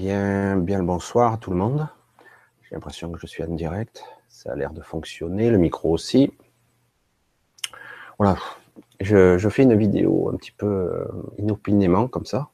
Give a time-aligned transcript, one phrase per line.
[0.00, 1.86] Bien, bien le bonsoir à tout le monde.
[2.62, 4.02] J'ai l'impression que je suis en direct.
[4.30, 6.32] Ça a l'air de fonctionner, le micro aussi.
[8.18, 8.38] Voilà,
[9.00, 11.04] je, fais une vidéo un petit peu euh,
[11.36, 12.48] inopinément comme ça.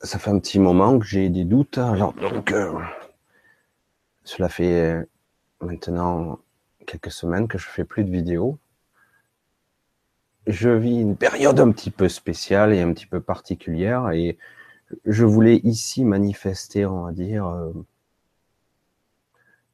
[0.00, 1.78] Ça fait un petit moment que j'ai des doutes.
[1.78, 2.72] Alors donc, euh,
[4.22, 5.04] cela fait
[5.60, 6.38] maintenant
[6.86, 8.58] quelques semaines que je fais plus de vidéos.
[10.46, 14.38] Je vis une période un petit peu spéciale et un petit peu particulière et
[15.04, 17.72] je voulais ici manifester, on va dire, euh,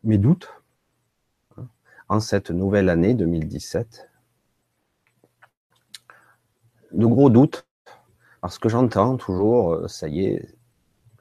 [0.04, 0.50] mes doutes
[1.56, 1.68] hein,
[2.08, 4.08] en cette nouvelle année 2017.
[6.92, 7.66] De gros doutes,
[8.40, 10.54] parce que j'entends toujours, euh, ça y est,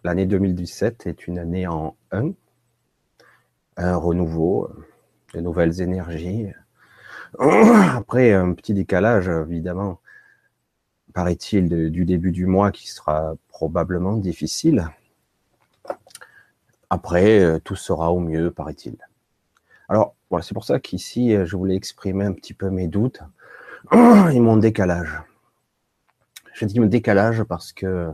[0.03, 2.31] l'année 2017 est une année en un,
[3.77, 4.69] un renouveau,
[5.33, 6.47] de nouvelles énergies.
[7.39, 9.99] Après, un petit décalage, évidemment,
[11.13, 14.87] paraît-il, du début du mois qui sera probablement difficile.
[16.89, 18.97] Après, euh, tout sera au mieux, paraît-il.
[19.89, 23.21] Alors, voilà, c'est pour ça qu'ici, euh, je voulais exprimer un petit peu mes doutes
[23.91, 25.21] et mon décalage.
[26.53, 28.11] Je dis mon décalage parce que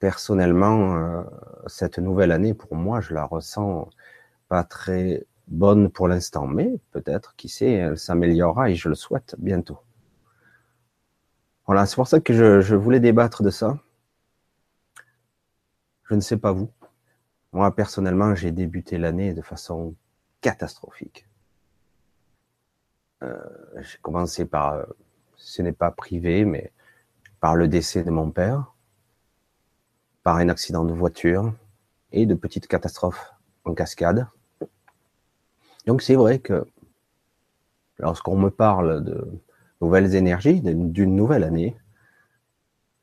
[0.00, 1.22] personnellement, euh,
[1.66, 3.88] cette nouvelle année, pour moi, je la ressens
[4.48, 9.36] pas très bonne pour l'instant, mais peut-être, qui sait, elle s'améliorera et je le souhaite
[9.38, 9.78] bientôt.
[11.72, 13.78] Voilà, c'est pour ça que je, voulais débattre de ça.
[16.04, 16.70] Je ne sais pas vous.
[17.54, 19.94] Moi, personnellement, j'ai débuté l'année de façon
[20.42, 21.26] catastrophique.
[23.22, 23.34] Euh,
[23.80, 24.84] j'ai commencé par, euh,
[25.36, 26.72] ce n'est pas privé, mais
[27.40, 28.74] par le décès de mon père,
[30.24, 31.54] par un accident de voiture
[32.10, 33.32] et de petites catastrophes
[33.64, 34.26] en cascade.
[35.86, 36.66] Donc c'est vrai que
[37.96, 39.26] lorsqu'on me parle de
[39.82, 41.76] nouvelles énergies, d'une nouvelle année,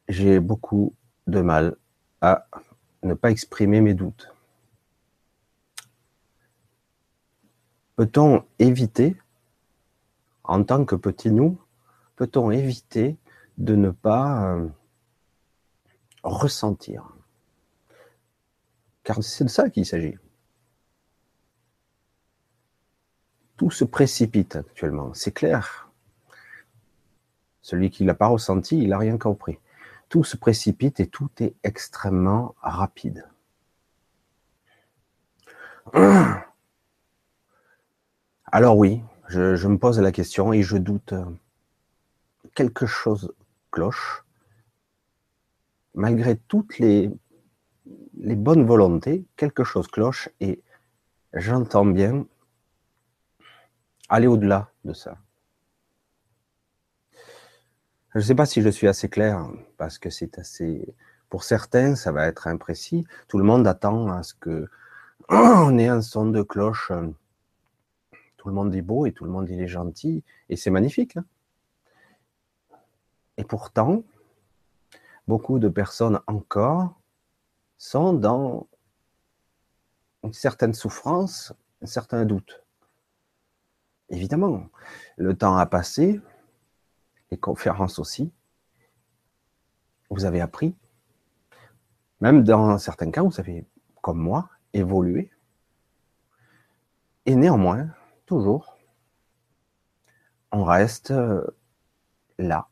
[0.08, 0.96] j'ai beaucoup
[1.28, 1.76] de mal
[2.22, 2.48] à
[3.04, 4.34] ne pas exprimer mes doutes.
[7.98, 9.18] Peut-on éviter,
[10.46, 11.60] en tant que petit nous,
[12.16, 13.18] peut-on éviter
[13.58, 14.70] de ne pas euh,
[16.24, 17.14] ressentir?
[19.04, 20.18] Car c'est de ça qu'il s'agit.
[23.58, 25.89] Tout se précipite actuellement, c'est clair.
[27.70, 29.60] Celui qui ne l'a pas ressenti, il n'a rien compris.
[30.10, 33.30] Tout se précipite et tout est extrêmement rapide.
[38.52, 41.14] Alors oui, je, me pose la question et je doute.
[42.56, 43.36] Quelque chose
[43.70, 44.26] cloche.
[45.94, 47.12] Malgré toutes les,
[48.16, 50.64] bonnes volontés, quelque chose cloche et
[51.34, 52.26] j'entends bien
[54.10, 55.20] aller au-delà de ça.
[58.14, 59.48] Je ne sais pas si je suis assez clair,
[59.78, 60.96] parce que c'est assez.
[61.30, 63.06] Pour certains, ça va être imprécis.
[63.28, 64.68] Tout le monde attend à ce que
[65.30, 66.92] on ait un son de cloche.
[68.38, 71.18] Tout le monde est beau et tout le monde est gentil et c'est magnifique.
[71.18, 71.26] Hein.
[73.38, 74.04] et pourtant,
[75.28, 77.00] beaucoup de personnes encore
[77.78, 78.68] sont dans
[80.24, 82.64] une certaine souffrance, un certain doute.
[84.10, 84.68] Évidemment,
[85.18, 86.20] le temps a passé,
[87.32, 88.32] les conférences aussi,
[90.10, 90.76] vous avez appris.
[92.22, 93.66] Même dans certains cas, vous avez,
[94.02, 95.32] comme moi, évolué.
[97.26, 97.90] Et néanmoins,
[98.26, 98.78] toujours,
[100.52, 101.46] on reste euh,
[102.38, 102.68] là,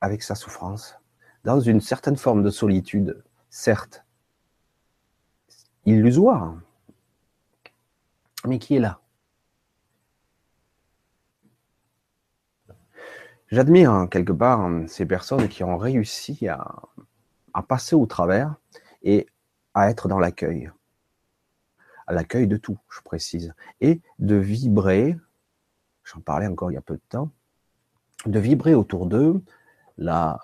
[0.00, 0.96] avec sa souffrance,
[1.44, 4.04] dans une certaine forme de solitude, certes,
[5.86, 6.56] illusoire,
[8.46, 9.00] mais qui est là.
[13.50, 16.82] J'admire hein, quelque part hein, ces personnes qui ont réussi à,
[17.66, 18.54] passer au travers
[19.02, 19.26] et
[19.74, 20.70] à être dans l'accueil.
[22.06, 23.52] À l'accueil de tout, je précise.
[23.80, 25.16] Et de vibrer,
[26.04, 27.32] j'en parlais encore il y a peu de temps,
[28.26, 29.42] de vibrer autour d'eux
[29.98, 30.38] la,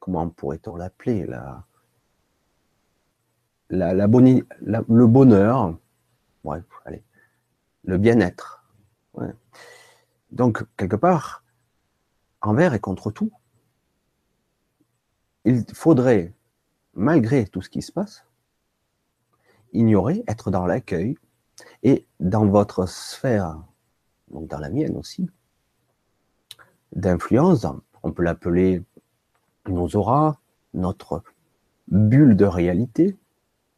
[0.00, 1.64] comment pourrait-on l'appeler, la,
[3.70, 5.76] la, le bonheur,
[6.42, 7.04] ouais, allez,
[7.84, 8.64] le bien-être.
[10.32, 11.41] Donc, quelque part,
[12.42, 13.32] envers et contre tout.
[15.44, 16.34] Il faudrait,
[16.94, 18.24] malgré tout ce qui se passe,
[19.72, 21.16] ignorer, être dans l'accueil
[21.82, 23.62] et dans votre sphère,
[24.28, 25.28] donc dans la mienne aussi,
[26.94, 27.66] d'influence,
[28.02, 28.82] on peut l'appeler
[29.68, 30.38] nos auras,
[30.74, 31.22] notre
[31.88, 33.16] bulle de réalité.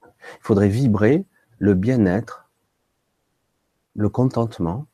[0.01, 1.27] Il faudrait vibrer
[1.59, 2.49] le bien-être,
[3.95, 4.87] le contentement,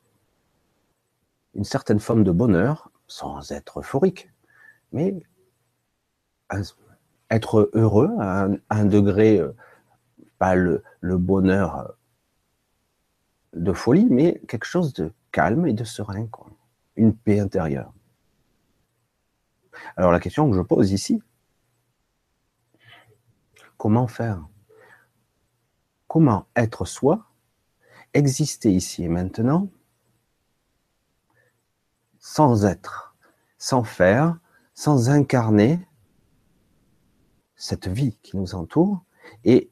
[1.55, 4.31] une certaine forme de bonheur sans être euphorique,
[4.93, 5.13] mais
[7.29, 9.53] être heureux à un, degré, euh,
[10.39, 11.87] pas le, bonheur euh,
[13.53, 16.27] de folie, mais quelque chose de calme et de serein,
[16.95, 17.91] une paix intérieure.
[19.97, 21.21] Alors la question que je pose ici,
[23.75, 24.47] comment faire?
[26.07, 27.25] Comment être soi,
[28.13, 29.67] exister ici et maintenant,
[32.21, 33.15] sans être,
[33.57, 34.37] sans faire,
[34.73, 35.85] sans incarner
[37.55, 39.03] cette vie qui nous entoure
[39.43, 39.69] et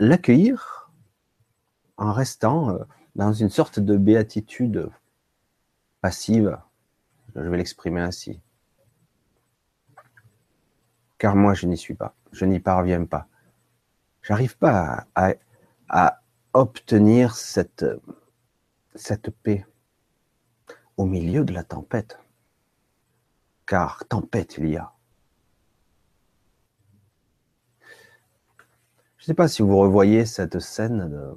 [0.00, 0.90] l'accueillir
[1.96, 2.78] en restant euh,
[3.14, 4.90] dans une sorte de béatitude
[6.00, 6.58] passive.
[7.34, 8.40] Je vais l'exprimer ainsi.
[11.18, 12.14] Car moi, je n'y suis pas.
[12.32, 13.26] Je n'y parviens pas.
[14.22, 16.20] J'arrive pas à,
[16.52, 17.84] obtenir cette
[19.42, 19.64] paix
[20.98, 22.18] au milieu de la tempête.
[23.66, 24.92] Car tempête il y a.
[29.16, 31.08] Je ne sais pas si vous revoyez cette scène.
[31.08, 31.34] De...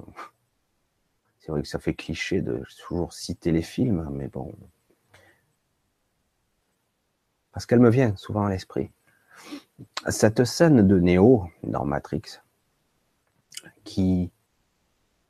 [1.38, 4.52] C'est vrai que ça fait cliché de toujours citer les films, mais bon.
[7.52, 8.90] Parce qu'elle me vient souvent à l'esprit.
[10.08, 12.40] Cette scène de Néo dans Matrix,
[13.84, 14.32] qui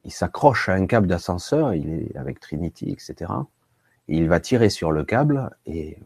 [0.07, 3.33] s'accroche à un câble d'ascenseur, il est avec Trinity, etc.
[4.09, 5.99] Il va tirer sur le câble et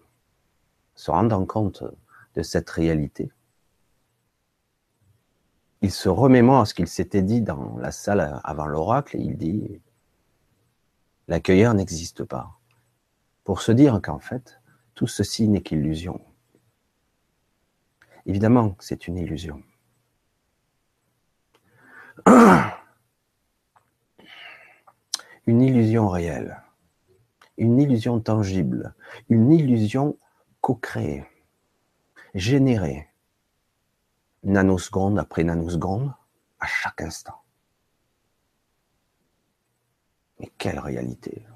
[0.95, 1.85] se rendant compte
[2.35, 3.31] de cette réalité,
[5.83, 9.81] il se remémore ce qu'il s'était dit dans la salle avant l'oracle et il dit
[11.29, 12.59] l'accueilleur n'existe pas.
[13.45, 14.61] Pour se dire qu'en fait,
[14.95, 16.21] tout ceci n'est qu'illusion.
[18.25, 19.63] Évidemment, c'est une illusion.
[25.47, 26.61] Une illusion réelle,
[27.59, 28.95] une illusion tangible,
[29.29, 30.19] une illusion
[30.61, 31.25] co-créée,
[32.35, 33.09] générée,
[34.43, 36.13] nanoseconde après nanoseconde,
[36.61, 37.43] à chaque instant.
[40.39, 41.47] Mais quelle réalité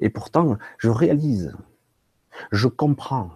[0.00, 1.54] Et pourtant, je réalise,
[2.50, 3.32] je comprends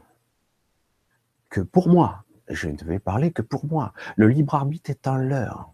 [1.51, 5.17] que pour moi, je ne vais parler que pour moi, le libre arbitre est en
[5.17, 5.73] l'heure.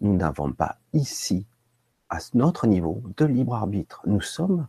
[0.00, 1.46] Nous n'avons pas ici,
[2.10, 4.02] à notre niveau, de libre arbitre.
[4.04, 4.66] Nous sommes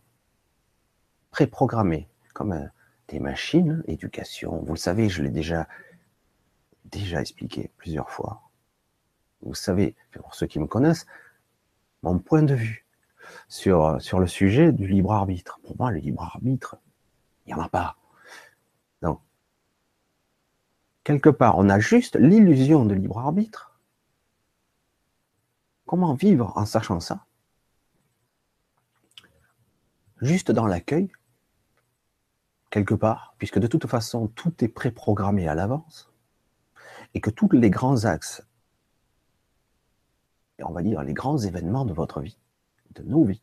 [1.30, 2.70] préprogrammés comme
[3.08, 4.62] des machines, éducation.
[4.62, 5.68] Vous le savez, je l'ai déjà
[6.84, 8.42] déjà expliqué plusieurs fois.
[9.42, 11.06] Vous savez, pour ceux qui me connaissent,
[12.02, 12.86] mon point de vue
[13.48, 15.58] sur, sur le sujet du libre arbitre.
[15.64, 16.76] Pour moi, le libre arbitre,
[17.46, 17.96] il n'y en a pas.
[19.02, 19.18] Non.
[21.02, 23.80] Quelque part, on a juste l'illusion de libre arbitre.
[25.86, 27.26] Comment vivre en sachant ça?
[30.22, 31.10] Juste dans l'accueil,
[32.70, 36.12] quelque part, puisque de toute façon, tout est préprogrammé à l'avance
[37.12, 38.46] et que tous les grands axes,
[40.60, 42.38] et on va dire les grands événements de votre vie,
[42.94, 43.42] de nos vies,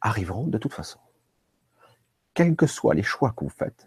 [0.00, 0.98] arriveront de toute façon.
[2.34, 3.86] Quels que soient les choix que vous faites,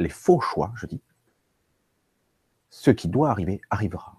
[0.00, 1.00] les faux choix, je dis,
[2.68, 4.17] ce qui doit arriver arrivera.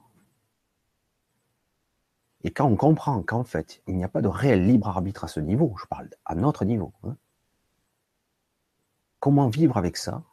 [2.44, 5.28] Et quand on comprend qu'en fait, il n'y a pas de réel libre arbitre à
[5.28, 7.16] ce niveau, je parle à notre niveau, hein,
[9.20, 10.24] comment vivre avec ça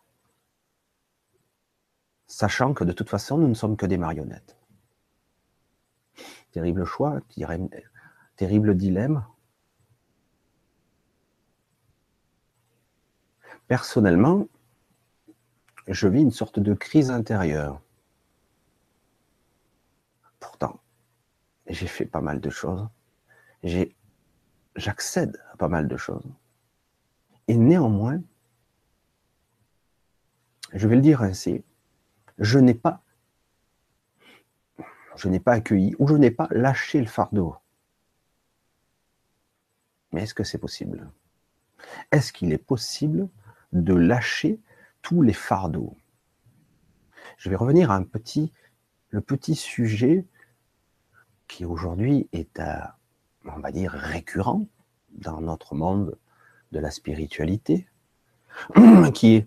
[2.28, 4.56] sachant que de toute façon, nous ne sommes que des marionnettes?
[6.52, 7.20] Terrible choix,
[8.36, 9.24] terrible dilemme.
[13.68, 14.48] Personnellement,
[15.88, 17.80] je vis une sorte de crise intérieure.
[20.40, 20.80] Pourtant,
[21.66, 22.88] j'ai fait pas mal de choses.
[24.76, 26.24] J'accède à pas mal de choses.
[27.48, 28.20] Et néanmoins,
[30.72, 31.64] je vais le dire ainsi,
[32.38, 33.02] je n'ai pas,
[35.16, 37.56] je n'ai pas accueilli ou je n'ai pas lâché le fardeau.
[40.12, 41.10] Mais est-ce que c'est possible?
[42.10, 43.28] Est-ce qu'il est possible
[43.72, 44.60] de lâcher
[45.02, 45.96] tous les fardeaux?
[47.38, 48.52] Je vais revenir à un petit,
[49.10, 50.26] le petit sujet
[51.48, 52.96] qui aujourd'hui est, à,
[53.44, 54.66] on va dire, récurrent
[55.10, 56.16] dans notre monde
[56.72, 57.86] de la spiritualité,
[59.14, 59.46] qui est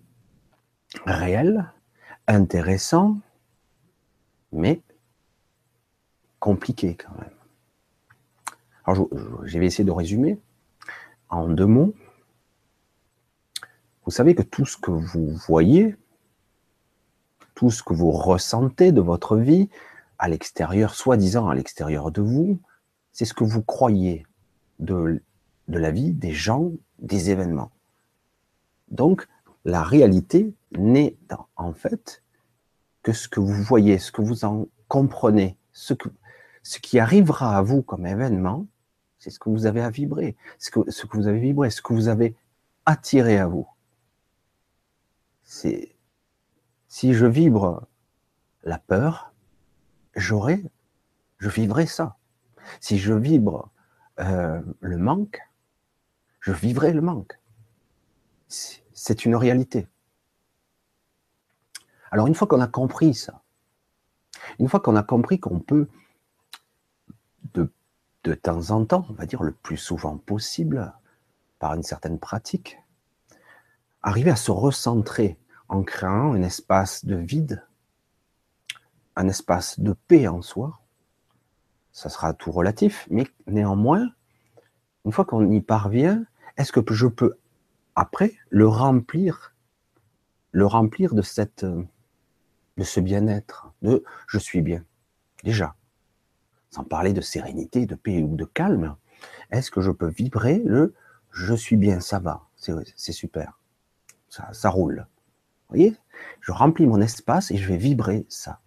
[1.05, 1.71] réel,
[2.27, 3.17] intéressant,
[4.51, 4.81] mais
[6.39, 7.29] compliqué quand même.
[8.85, 9.07] Alors,
[9.43, 10.39] je, vais essayer de résumer
[11.29, 11.93] en deux mots.
[14.05, 15.95] Vous savez que tout ce que vous voyez,
[17.53, 19.69] tout ce que vous ressentez de votre vie
[20.19, 22.59] à l'extérieur, soi-disant à l'extérieur de vous,
[23.11, 24.25] c'est ce que vous croyez
[24.79, 25.23] de,
[25.67, 27.71] de la vie, des gens, des événements.
[28.89, 29.27] Donc,
[29.65, 31.17] la réalité n'est
[31.55, 32.21] en fait
[33.01, 36.09] que ce que vous voyez, ce que vous en comprenez, ce, que,
[36.63, 38.67] ce qui arrivera à vous comme événement,
[39.19, 41.81] c'est ce que vous avez à vibrer, ce que, ce que vous avez vibré, ce
[41.81, 42.35] que vous avez
[42.85, 43.67] attiré à vous.
[45.43, 45.95] C'est
[46.87, 47.87] si je vibre
[48.63, 49.33] la peur,
[50.19, 50.63] j'aurai,
[51.37, 52.17] je vivrai ça.
[52.79, 53.69] Si je vibre
[54.19, 55.39] euh, le manque,
[56.41, 57.39] je vivrai le manque.
[58.47, 59.87] C'est une réalité.
[62.11, 63.41] Alors une fois qu'on a compris ça,
[64.57, 65.87] une fois qu'on a compris qu'on peut
[67.53, 67.71] de,
[68.23, 70.93] de temps en temps, on va dire le plus souvent possible,
[71.59, 72.79] par une certaine pratique,
[74.01, 77.63] arriver à se recentrer en créant un espace de vide,
[79.15, 80.79] un espace de paix en soi,
[81.91, 84.09] ça sera tout relatif, mais néanmoins,
[85.05, 86.23] une fois qu'on y parvient,
[86.57, 87.37] est-ce que je peux
[87.95, 89.55] après le remplir,
[90.51, 94.85] le remplir de ce bien-être, de je suis bien,
[95.43, 95.75] déjà,
[96.69, 98.95] sans parler de sérénité, de paix ou de calme,
[99.51, 100.93] est-ce que je peux vibrer le
[101.31, 103.59] je suis bien, ça va, c'est super,
[104.29, 105.05] ça, ça roule.
[105.69, 105.95] Vous voyez,
[106.41, 108.61] je remplis mon espace et je vais vibrer ça.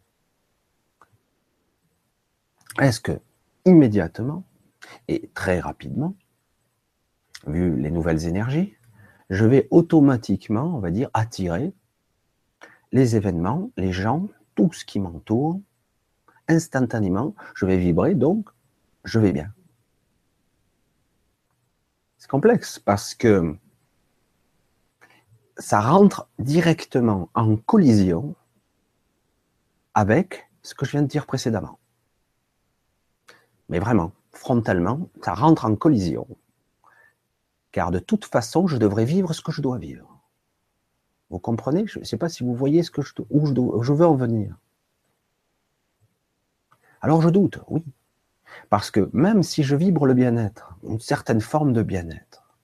[2.80, 3.20] Est-ce que
[3.64, 4.44] immédiatement
[5.08, 6.14] et très rapidement,
[7.46, 8.74] vu les nouvelles énergies,
[9.30, 11.72] je vais automatiquement, on va dire, attirer
[12.92, 15.60] les événements, les gens, tout ce qui m'entoure,
[16.48, 18.48] instantanément, je vais vibrer, donc
[19.04, 19.52] je vais bien.
[22.18, 23.56] C'est complexe parce que
[25.58, 28.34] ça rentre directement en collision
[29.94, 31.78] avec ce que je viens de dire précédemment.
[33.68, 36.26] Mais vraiment, frontalement, ça rentre en collision.
[37.70, 40.20] Car de toute façon, je devrais vivre ce que je dois vivre.
[41.30, 41.86] Vous comprenez?
[41.86, 44.06] Je ne sais pas si vous voyez ce que je, où, je, où je veux
[44.06, 44.58] en venir.
[47.00, 47.84] Alors je doute, oui.
[48.68, 52.54] Parce que même si je vibre le bien-être, une certaine forme de bien-être,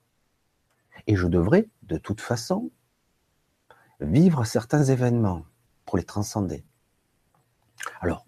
[1.07, 2.69] et je devrais, de toute façon,
[3.99, 5.45] vivre certains événements
[5.85, 6.63] pour les transcender.
[8.01, 8.25] Alors,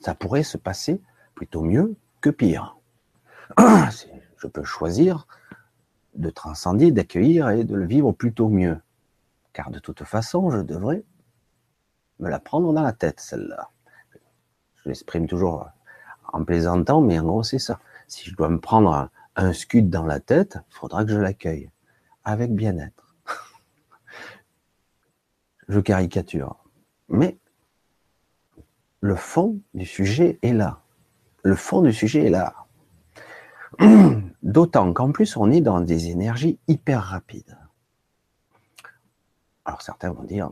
[0.00, 1.02] ça pourrait se passer
[1.34, 2.76] plutôt mieux que pire.
[3.58, 5.26] Je peux choisir
[6.14, 8.80] de transcender, d'accueillir et de le vivre plutôt mieux.
[9.52, 11.04] Car de toute façon, je devrais
[12.18, 13.70] me la prendre dans la tête, celle-là.
[14.76, 15.68] Je l'exprime toujours
[16.32, 17.80] en plaisantant, mais en gros, c'est ça.
[18.06, 21.70] Si je dois me prendre un, scud dans la tête, il faudra que je l'accueille
[22.24, 23.16] avec bien-être.
[25.68, 26.56] je caricature.
[27.08, 27.38] Mais
[29.00, 30.83] le fond du sujet est là
[31.44, 32.54] le fond du sujet est là.
[34.42, 37.58] D'autant qu'en plus, on est dans des énergies hyper rapides.
[39.64, 40.50] Alors certains vont dire,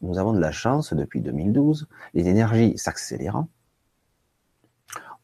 [0.00, 3.48] nous, avons de la chance depuis 2012, les énergies s'accélérant,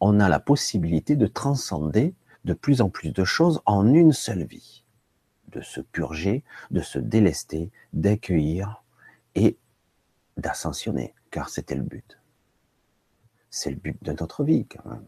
[0.01, 2.15] on a la possibilité de transcender
[2.45, 4.85] de plus en plus de choses en une seule vie,
[5.49, 8.83] de se purger, de se délester, d'accueillir
[9.35, 9.59] et
[10.37, 12.19] d'ascensionner, car c'était le but.
[13.55, 15.07] C'est le but de notre vie, quand même.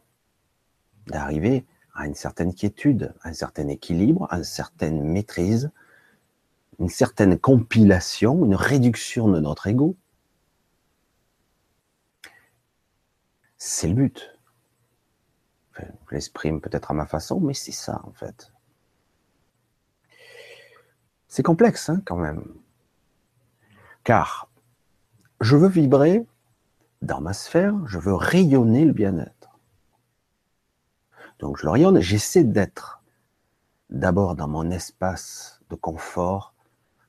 [1.06, 5.70] D'arriver à une certaine quiétude, à un certain équilibre, à une certaine maîtrise,
[6.78, 9.96] une certaine compilation, une réduction de notre ego.
[13.56, 14.38] C'est le but.
[15.78, 18.52] je l'exprime peut-être à ma façon, mais c'est ça en fait.
[21.28, 22.44] C'est complexe hein, quand même.
[24.04, 24.50] Car
[25.40, 26.26] je veux vibrer
[27.04, 29.58] dans ma sphère, je veux rayonner le bien-être.
[31.38, 33.02] Donc je le rayonne, j'essaie d'être
[33.90, 36.54] d'abord dans mon espace de confort,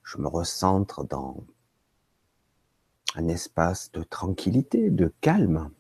[0.04, 1.46] je me recentre dans
[3.16, 5.72] un espace de tranquillité, de calme,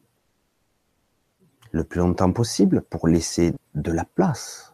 [1.71, 4.73] le plus longtemps possible pour laisser de la place.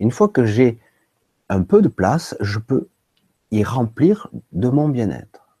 [0.00, 0.80] Une fois que j'ai
[1.48, 2.88] un peu de place, je peux
[3.52, 5.56] y remplir de mon bien-être.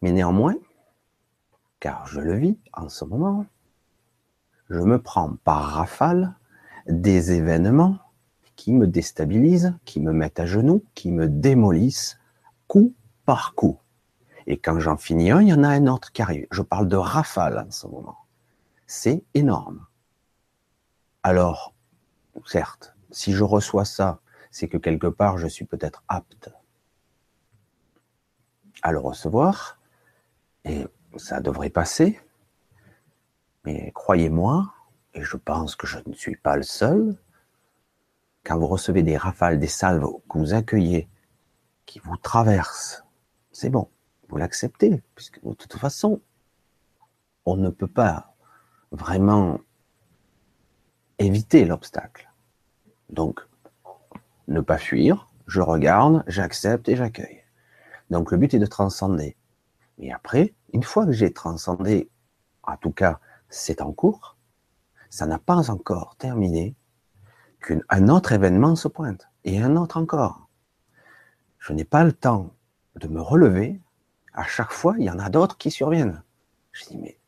[0.00, 0.54] Mais néanmoins,
[1.82, 3.44] car je le vis en ce moment,
[4.70, 6.36] je me prends par rafale
[6.86, 7.98] des événements
[8.54, 12.20] qui me déstabilisent, qui me mettent à genoux, qui me démolissent
[12.68, 13.80] coup par coup.
[14.46, 16.46] Et quand j'en finis un, il y en a un autre qui arrive.
[16.52, 18.18] Je parle de rafale en ce moment.
[18.86, 19.84] C'est énorme.
[21.24, 21.74] Alors,
[22.46, 24.20] certes, si je reçois ça,
[24.52, 26.48] c'est que quelque part je suis peut-être apte
[28.82, 29.80] à le recevoir.
[31.16, 32.20] Ça devrait passer.
[33.64, 34.72] Mais croyez-moi,
[35.14, 37.16] et je pense que je ne suis pas le seul,
[38.44, 41.08] quand vous recevez des rafales, des salves que vous accueillez,
[41.86, 43.04] qui vous traversent,
[43.52, 43.88] c'est bon,
[44.28, 46.20] vous l'acceptez, puisque de toute façon,
[47.44, 48.34] on ne peut pas
[48.90, 49.60] vraiment
[51.18, 52.30] éviter l'obstacle.
[53.10, 53.40] Donc,
[54.48, 57.42] ne pas fuir, je regarde, j'accepte et j'accueille.
[58.10, 59.36] Donc le but est de transcender.
[59.98, 62.10] Et après, une fois que j'ai transcendé,
[62.62, 64.36] en tout cas c'est en cours,
[65.10, 66.74] ça n'a pas encore terminé
[67.60, 70.48] qu'un autre événement se pointe, et un autre encore.
[71.58, 72.50] Je n'ai pas le temps
[72.96, 73.80] de me relever,
[74.32, 76.22] à chaque fois il y en a d'autres qui surviennent.
[76.72, 77.18] Je dis mais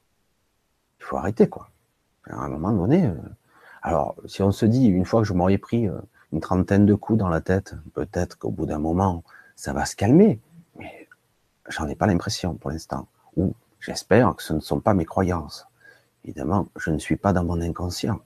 [0.98, 1.70] il faut arrêter quoi.
[2.26, 3.14] À un moment donné, euh,
[3.82, 6.00] alors si on se dit une fois que je m'aurais pris euh,
[6.32, 9.22] une trentaine de coups dans la tête, peut-être qu'au bout d'un moment,
[9.56, 10.40] ça va se calmer.
[10.76, 11.06] Mais
[11.68, 13.06] j'en ai pas l'impression pour l'instant.
[13.36, 15.66] Ou j'espère que ce ne sont pas mes croyances.
[16.24, 18.20] Évidemment, je ne suis pas dans mon inconscient.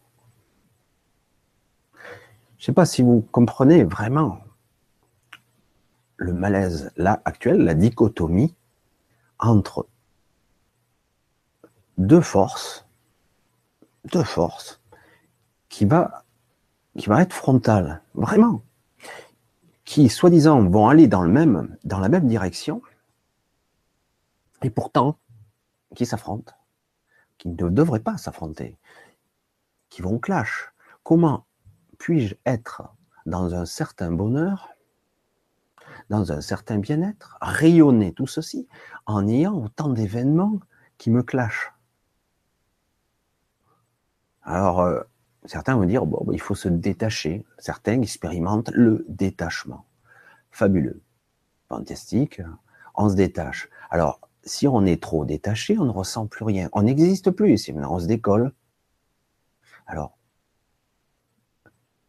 [1.95, 4.41] Je ne sais pas si vous comprenez vraiment
[6.17, 8.55] le malaise là actuel, la dichotomie
[9.39, 9.87] entre
[11.97, 12.87] deux forces,
[14.13, 14.81] deux forces
[15.69, 16.25] qui va
[16.99, 18.63] qui va être frontale, vraiment,
[19.85, 22.83] qui soi-disant vont aller dans, la même direction,
[24.63, 25.19] et pourtant
[25.95, 26.55] qui s'affrontent,
[27.39, 28.79] qui ne devraient pas s'affronter,
[29.89, 30.73] qui vont clash.
[31.03, 31.47] Comment
[31.99, 32.83] puis-je être
[33.27, 34.69] dans un certain bonheur,
[36.11, 38.69] dans un certain bien-être, rayonner tout ceci
[39.07, 40.61] en ayant autant d'événements
[40.99, 41.73] qui me clashent?
[44.43, 45.03] Alors, euh,
[45.49, 47.43] Certains vont dire, bon, il faut se détacher.
[47.59, 49.87] Certains expérimentent le détachement.
[50.51, 51.01] Fabuleux.
[51.71, 52.43] Fantastique.
[52.95, 53.71] On se détache.
[53.89, 56.69] Alors, si on est trop détaché, on ne ressent plus rien.
[56.73, 57.59] On n'existe plus.
[57.59, 58.53] Si on se décolle.
[59.87, 60.19] Alors,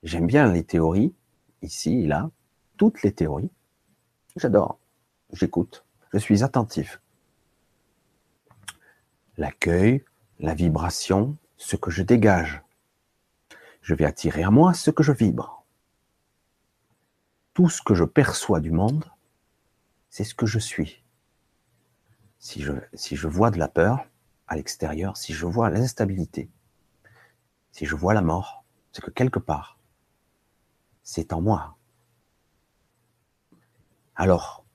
[0.04, 1.14] j'aime bien les théories,
[1.62, 2.32] ici là,
[2.78, 3.52] toutes les théories.
[4.36, 4.80] J'adore.
[5.34, 5.86] J'écoute.
[6.14, 7.02] Je suis attentif.
[9.38, 10.04] L'accueil,
[10.40, 12.64] la vibration, ce que je dégage.
[13.82, 15.66] Je vais attirer à moi ce que je vibre.
[17.54, 19.06] Tout ce que je perçois du monde,
[20.10, 21.04] c'est ce que je suis.
[22.40, 24.06] Si je, si je vois de la peur
[24.48, 26.50] à l'extérieur, si je vois l'instabilité,
[27.72, 29.78] si je vois la mort, c'est que quelque part,
[31.04, 31.76] c'est en moi.
[34.16, 34.66] Alors,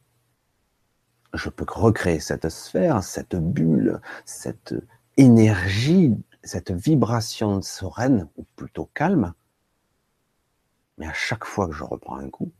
[1.32, 4.74] je peux recréer cette sphère, cette bulle, cette
[5.16, 9.32] énergie cette vibration sereine, ou plutôt calme,
[10.98, 12.52] mais à chaque fois que je reprends un coup,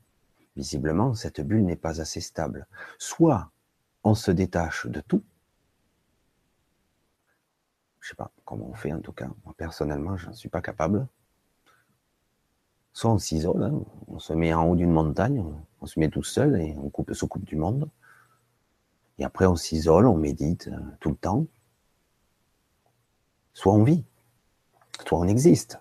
[0.57, 2.67] visiblement, cette bulle n'est pas assez stable.
[2.99, 3.51] Soit
[4.05, 5.23] on se détache de tout,
[8.05, 10.61] je sais pas comment on fait en tout cas, moi personnellement, je n'en suis pas
[10.61, 11.07] capable.
[12.93, 15.43] Soit on s'isole, hein, on se met en haut d'une montagne,
[15.81, 17.88] on, se met tout seul et on coupe, se coupe du monde.
[19.19, 21.47] Et après on s'isole, on médite euh, tout le temps,
[23.55, 24.05] soit on vit,
[25.07, 25.81] soit on existe,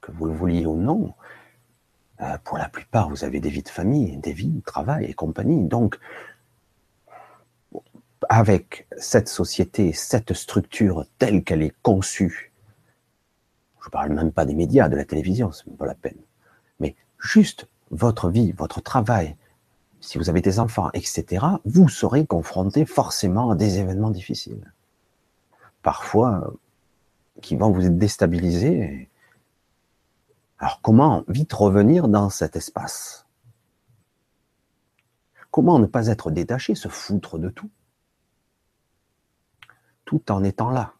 [0.00, 1.14] que vous le vouliez ou non.
[2.20, 5.14] Euh, pour la plupart, vous avez des vies de famille, des vies de travail et
[5.14, 5.64] compagnie.
[5.68, 6.00] Donc,
[8.28, 12.52] avec cette société, cette structure telle qu'elle est conçue,
[13.80, 16.18] je ne parle même pas des médias, de la télévision, c'est même pas la peine,
[16.80, 19.36] mais juste votre vie, votre travail,
[20.00, 24.72] si vous avez des enfants, etc., vous serez confronté forcément à des événements difficiles.
[25.82, 26.54] Parfois,
[27.42, 29.08] qui vont vous déstabiliser.
[30.58, 33.26] Alors comment vite revenir dans cet espace?
[35.50, 37.70] Comment ne pas être détaché, se foutre de tout,
[40.04, 40.94] tout en étant là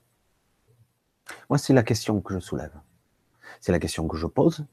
[1.48, 2.80] Moi, c'est la question que je soulève.
[3.60, 4.66] C'est la question que je pose.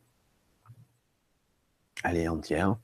[2.04, 2.78] Elle est entière.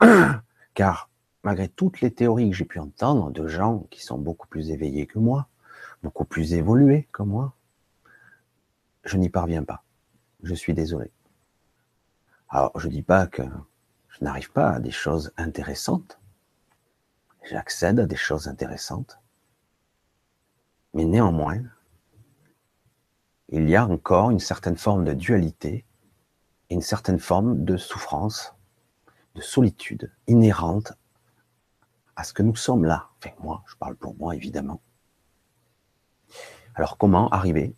[0.74, 1.10] Car
[1.44, 5.06] malgré toutes les théories que j'ai pu entendre de gens qui sont beaucoup plus éveillés
[5.06, 5.48] que moi,
[6.02, 7.54] beaucoup plus évolués que moi,
[9.04, 9.84] je n'y parviens pas.
[10.42, 11.10] Je suis désolé.
[12.48, 13.42] Alors, je ne dis pas que
[14.08, 16.18] je n'arrive pas à des choses intéressantes.
[17.44, 19.18] J'accède à des choses intéressantes.
[20.94, 21.62] Mais néanmoins,
[23.50, 25.84] il y a encore une certaine forme de dualité,
[26.70, 28.54] une certaine forme de souffrance,
[29.34, 30.92] de solitude inhérente
[32.16, 33.08] à ce que nous sommes là.
[33.18, 34.80] Enfin, moi, je parle pour moi, évidemment.
[36.74, 37.74] Alors, comment arriver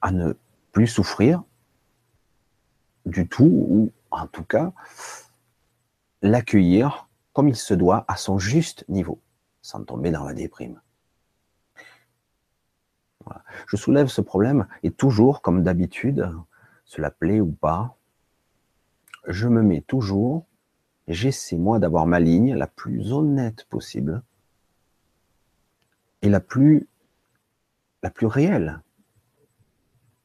[0.00, 0.32] à ne
[0.72, 1.42] plus souffrir
[3.04, 4.72] du tout, ou en tout cas
[6.22, 9.20] l'accueillir comme il se doit à son juste niveau,
[9.62, 10.80] sans tomber dans la déprime?
[13.66, 16.30] Je soulève ce problème et toujours, comme d'habitude,
[16.84, 17.96] cela plaît ou pas,
[19.26, 20.46] je me mets toujours,
[21.08, 24.22] j'essaie moi d'avoir ma ligne la plus honnête possible
[26.22, 26.88] et la plus
[28.02, 28.80] la plus réelle.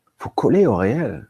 [0.08, 1.30] Il faut coller au réel.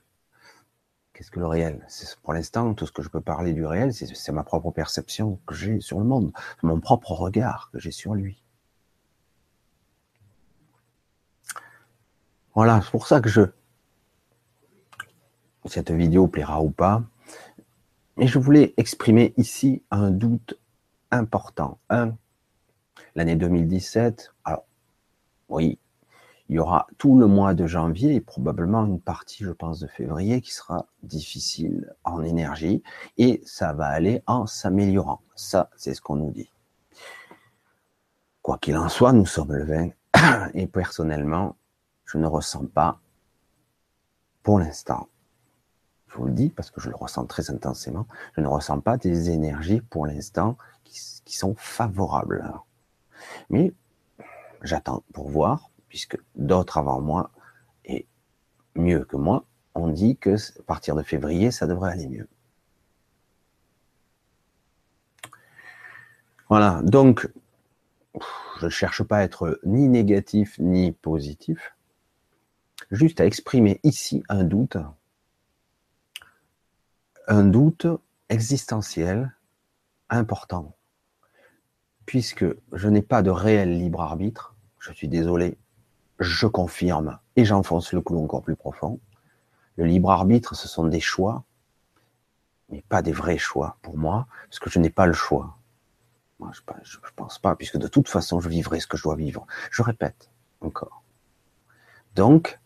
[1.13, 1.87] Qu'est-ce que le réel?
[2.23, 5.55] Pour l'instant, tout ce que je peux parler du réel, c'est ma propre perception que
[5.55, 8.44] j'ai sur le monde, mon propre regard que j'ai sur lui.
[12.55, 13.41] Voilà, c'est pour ça que je...
[15.65, 17.03] Cette vidéo plaira ou pas,
[18.17, 20.57] mais je voulais exprimer ici un doute
[21.11, 21.79] important.
[23.15, 24.65] L'année 2017, alors,
[25.49, 25.79] oui,
[26.47, 29.87] il y aura tout le mois de janvier et probablement une partie, je pense, de
[29.87, 32.83] février qui sera difficile en énergie
[33.17, 35.21] et ça va aller en s'améliorant.
[35.35, 36.51] Ça, c'est ce qu'on nous dit.
[38.43, 39.65] Quoi qu'il en soit, nous sommes le
[40.13, 41.55] 20 et personnellement,
[42.05, 42.99] je ne ressens pas,
[44.43, 45.09] pour l'instant,
[46.07, 48.97] je vous le dis parce que je le ressens très intensément, je ne ressens pas
[48.97, 52.53] des énergies pour l'instant qui, sont favorables.
[53.49, 53.73] Mais
[54.61, 57.31] j'attends pour voir, puisque d'autres avant moi,
[57.83, 58.07] et
[58.75, 62.29] mieux que moi, ont dit que à partir de février, ça devrait aller mieux.
[66.47, 67.27] Voilà, donc
[68.59, 71.74] je ne cherche pas à être ni négatif ni positif,
[72.91, 74.77] juste à exprimer ici un doute,
[77.27, 77.87] un doute
[78.29, 79.35] existentiel
[80.09, 80.75] important,
[82.05, 85.57] puisque je n'ai pas de réel libre arbitre, je suis désolé,
[86.19, 88.99] je confirme et j'enfonce le clou encore plus profond.
[89.77, 91.43] Le libre arbitre, ce sont des choix,
[92.69, 95.57] mais pas des vrais choix pour moi, parce que je n'ai pas le choix.
[96.39, 96.51] Moi,
[96.83, 99.45] je ne pense pas, puisque de toute façon, je vivrai ce que je dois vivre.
[99.71, 100.29] Je répète
[100.61, 101.03] encore.
[102.15, 102.59] Donc,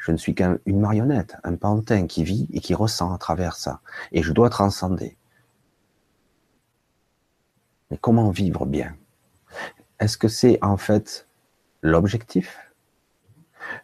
[0.00, 3.80] je ne suis qu'une marionnette, un pantin qui vit et qui ressent à travers ça.
[4.12, 5.16] Et je dois transcender.
[7.90, 8.96] Mais comment vivre bien?
[9.98, 11.28] Est-ce que c'est en fait
[11.82, 12.72] l'objectif?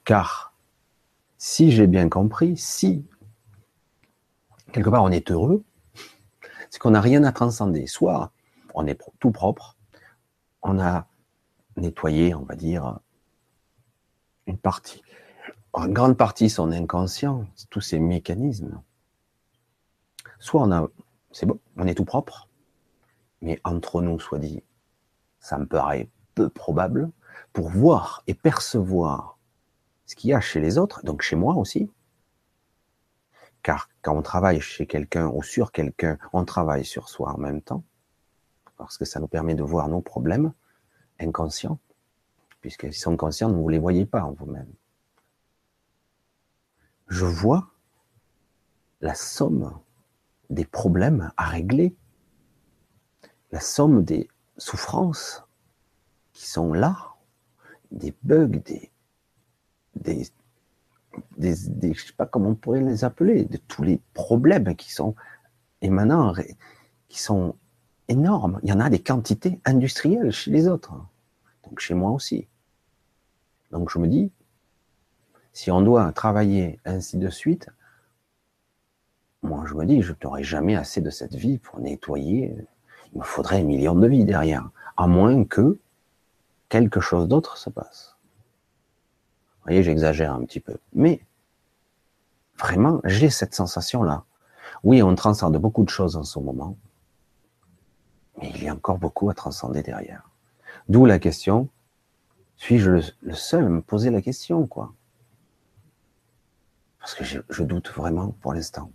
[0.05, 0.55] Car
[1.37, 3.05] si j'ai bien compris, si
[4.73, 5.65] quelque part on est heureux,
[6.71, 7.87] c'est qu'on n'a rien à transcender.
[7.87, 8.33] Soit
[8.73, 9.77] on est tout propre,
[10.63, 11.07] on a
[11.77, 13.01] nettoyé, on va dire,
[14.47, 15.03] une partie
[15.77, 18.81] en grande partie son inconscient, tous ces mécanismes.
[20.39, 20.89] Soit on a,
[21.33, 22.49] c'est bon, on est tout propre,
[23.43, 24.63] mais entre nous, soit dit,
[25.39, 27.11] ça me paraît peu probable,
[27.53, 29.39] pour voir et percevoir
[30.07, 31.91] ce qu'il y a chez les autres, donc chez moi aussi.
[33.63, 37.61] Car quand on travaille chez quelqu'un ou sur quelqu'un, on travaille sur soi en même
[37.61, 37.85] temps,
[38.79, 40.55] parce que ça nous permet de voir nos problèmes
[41.21, 41.79] inconscients,
[42.63, 44.73] puisqu'ils sont conscients, vous ne les voyez pas en vous-même
[47.09, 47.71] je vois
[49.01, 49.79] la somme
[50.51, 51.95] des problèmes à régler,
[53.53, 55.45] la somme des souffrances
[56.33, 57.15] qui sont là,
[57.91, 58.91] des bugs, des,
[59.95, 60.29] des,
[61.37, 65.15] des, je sais pas comment on pourrait les appeler, de tous les problèmes qui sont
[65.81, 66.35] émanants,
[67.09, 67.57] qui sont
[68.09, 68.61] énormes.
[68.63, 70.93] Il y en a des quantités industrielles chez les autres,
[71.65, 72.47] donc chez moi aussi.
[73.71, 74.31] Donc je me dis,
[75.57, 77.71] si on doit travailler ainsi de suite,
[79.41, 82.55] moi je me dis, je n'aurai jamais assez de cette vie pour nettoyer.
[83.15, 85.79] Il me faudrait un million de vies derrière, à moins que
[86.69, 88.19] quelque chose d'autre se passe.
[89.49, 90.77] Vous voyez, j'exagère un petit peu.
[90.93, 91.23] Mais
[92.59, 94.25] vraiment, j'ai cette sensation-là.
[94.85, 96.77] Oui, on transcende beaucoup de choses en ce moment,
[98.43, 100.29] mais il y a encore beaucoup à transcender derrière.
[100.91, 101.71] D'où la question,
[102.59, 102.91] suis-je
[103.23, 104.93] le, seul à me poser la question, quoi?
[107.07, 108.91] Parce que je, doute vraiment pour l'instant.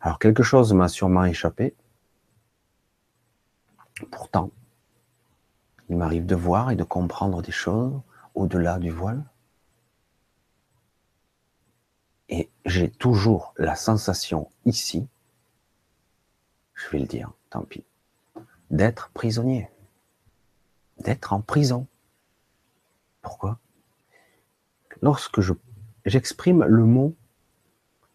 [0.00, 1.74] Alors quelque chose m'a sûrement échappé.
[4.10, 4.50] Pourtant,
[5.90, 8.00] il m'arrive de voir et de comprendre des choses
[8.34, 9.22] au-delà du voile.
[12.30, 15.06] Et j'ai toujours la sensation ici,
[16.72, 17.84] je vais le dire, tant pis,
[18.70, 19.68] d'être prisonnier,
[21.00, 21.86] d'être en prison.
[23.20, 23.58] Pourquoi?
[25.02, 25.42] Lorsque
[26.06, 27.14] j'exprime le mot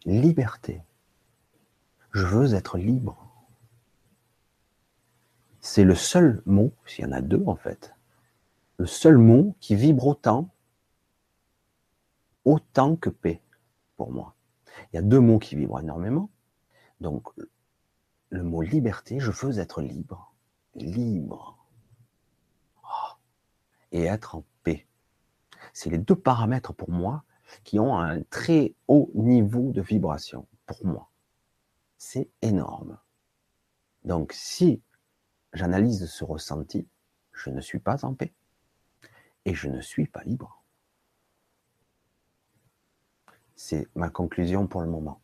[0.08, 0.82] liberté.
[2.12, 3.28] Je veux être libre.
[5.60, 7.94] C'est le seul mot, s'il y en a deux en fait,
[8.78, 10.48] le seul mot qui vibre autant,
[12.44, 13.42] autant que paix
[13.96, 14.34] pour moi.
[14.92, 16.30] Il y a deux mots qui vibrent énormément.
[17.00, 17.28] Donc,
[18.30, 20.32] le mot liberté, je veux être libre.
[20.74, 21.58] Libre.
[22.84, 23.16] Oh.
[23.92, 24.86] Et être en paix.
[25.72, 27.24] C'est les deux paramètres pour moi
[27.64, 31.10] qui ont un très haut niveau de vibration, pour moi.
[31.96, 32.98] C'est énorme.
[34.04, 34.82] Donc si
[35.52, 36.86] j'analyse ce ressenti,
[37.32, 38.32] je ne suis pas en paix.
[39.44, 40.62] et je ne suis pas libre.
[43.56, 45.20] C'est ma conclusion pour le moment.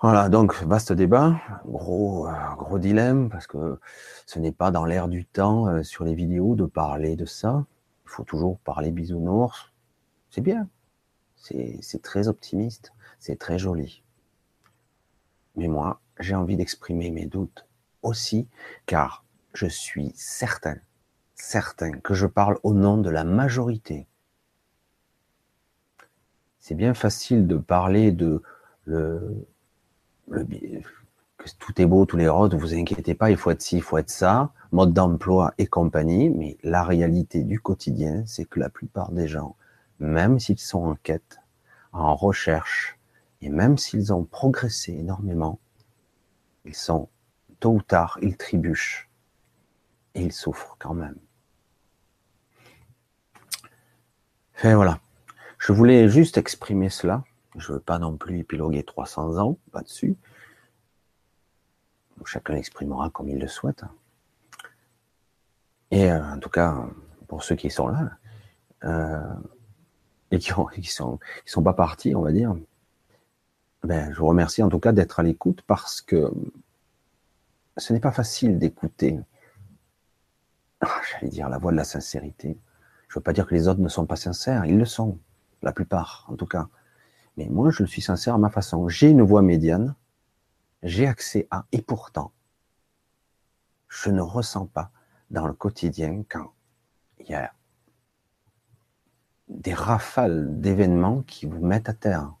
[0.00, 3.78] Voilà, donc vaste débat, gros, euh, gros dilemme, parce que
[4.26, 7.64] ce n'est pas dans l'air du temps euh, sur les vidéos de parler de ça.
[8.12, 9.72] Faut toujours parler bisounours.
[10.28, 10.68] C'est bien,
[11.34, 14.02] c'est très optimiste, c'est très joli.
[15.56, 17.66] Mais moi, j'ai envie d'exprimer mes doutes
[18.02, 18.48] aussi,
[18.84, 20.76] car je suis certain,
[21.36, 24.06] certain que je parle au nom de la majorité.
[26.58, 28.42] C'est bien facile de parler de
[28.84, 29.46] le,
[30.28, 30.46] le,
[31.58, 33.82] tout est beau, tous les roses, ne vous inquiétez pas, il faut être ci, il
[33.82, 38.68] faut être ça, mode d'emploi et compagnie, mais la réalité du quotidien, c'est que la
[38.68, 39.56] plupart des gens,
[39.98, 41.38] même s'ils sont en quête,
[41.92, 42.98] en recherche,
[43.40, 45.58] et même s'ils ont progressé énormément,
[46.64, 47.08] ils sont,
[47.60, 49.10] tôt ou tard, ils trébuchent,
[50.14, 51.16] et ils souffrent quand même.
[54.56, 55.00] Enfin voilà.
[55.58, 57.24] Je voulais juste exprimer cela,
[57.56, 60.16] je ne veux pas non plus épiloguer 300 ans, pas dessus.
[62.24, 63.84] Chacun exprimera comme il le souhaite.
[65.90, 66.86] Et euh, en tout cas,
[67.28, 68.12] pour ceux qui sont là,
[68.84, 69.34] euh,
[70.30, 70.82] et qui ne
[71.46, 72.56] sont, pas partis, on va dire,
[73.84, 76.32] ben, je vous remercie en tout cas d'être à l'écoute parce que
[77.76, 79.20] ce n'est pas facile d'écouter,
[80.80, 82.58] j'allais dire, la voix de la sincérité.
[83.08, 85.18] Je ne veux pas dire que les autres ne sont pas sincères, ils le sont,
[85.60, 86.68] la plupart en tout cas.
[87.36, 88.88] Mais moi, je suis sincère à ma façon.
[88.88, 89.94] J'ai une voix médiane,
[90.82, 92.32] j'ai accès à, et pourtant,
[93.88, 94.90] je ne ressens pas
[95.30, 96.52] dans le quotidien quand
[97.18, 97.52] il y a
[99.48, 102.34] des rafales d'événements qui vous mettent à terre.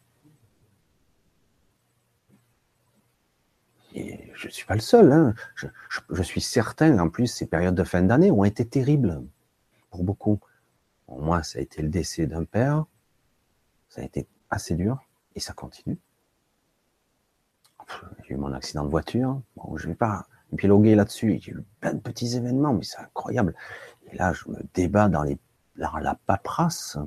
[3.94, 5.12] Je ne suis pas le seul.
[5.12, 5.34] Hein.
[5.54, 5.66] Je,
[6.10, 9.22] je, suis certain, en plus, ces périodes de fin d'année ont été terribles
[9.90, 10.40] pour beaucoup.
[11.06, 12.86] Pour moi, ça a été le décès d'un père.
[13.88, 14.98] Ça a été assez dur
[15.34, 15.98] et ça continue.
[18.24, 19.40] J'ai eu mon accident de voiture.
[19.56, 21.38] Bon, je ne vais pas épiloguer là-dessus.
[21.40, 23.54] J'ai eu plein de petits événements, mais c'est incroyable.
[24.10, 25.38] Et là, je me débat dans, les,
[25.76, 26.98] dans la paperasse.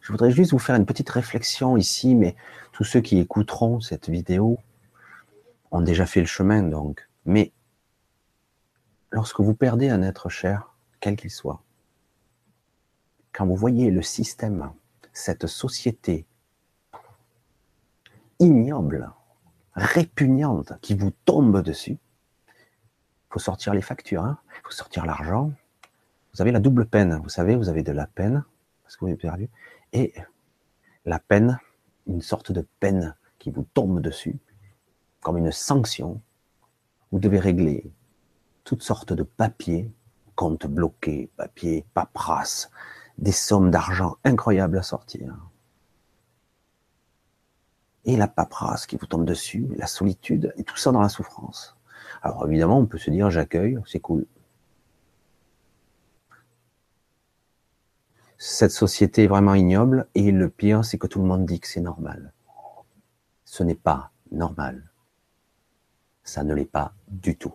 [0.00, 2.36] Je voudrais juste vous faire une petite réflexion ici, mais
[2.72, 4.58] tous ceux qui écouteront cette vidéo
[5.70, 7.08] ont déjà fait le chemin, donc.
[7.24, 7.52] Mais
[9.10, 11.62] lorsque vous perdez un être cher, quel qu'il soit,
[13.32, 14.72] quand vous voyez le système,
[15.12, 16.26] cette société
[18.40, 19.10] ignoble,
[19.74, 21.98] répugnante, qui vous tombe dessus,
[22.48, 24.38] il faut sortir les factures, il hein.
[24.62, 25.52] faut sortir l'argent.
[26.32, 28.44] Vous avez la double peine, vous savez, vous avez de la peine,
[28.82, 29.48] parce que vous avez perdu,
[29.92, 30.14] et
[31.04, 31.58] la peine,
[32.06, 34.38] une sorte de peine qui vous tombe dessus,
[35.20, 36.20] comme une sanction.
[37.12, 37.92] Vous devez régler
[38.64, 39.92] toutes sortes de papiers,
[40.34, 42.70] comptes bloqués, papiers, paperasse,
[43.18, 45.34] des sommes d'argent incroyables à sortir.
[48.04, 51.76] Et la paperasse qui vous tombe dessus, la solitude, et tout ça dans la souffrance.
[52.22, 54.26] Alors évidemment, on peut se dire j'accueille, c'est cool.
[58.36, 61.68] Cette société est vraiment ignoble, et le pire, c'est que tout le monde dit que
[61.68, 62.32] c'est normal.
[63.44, 64.90] Ce n'est pas normal.
[66.24, 67.54] Ça ne l'est pas du tout.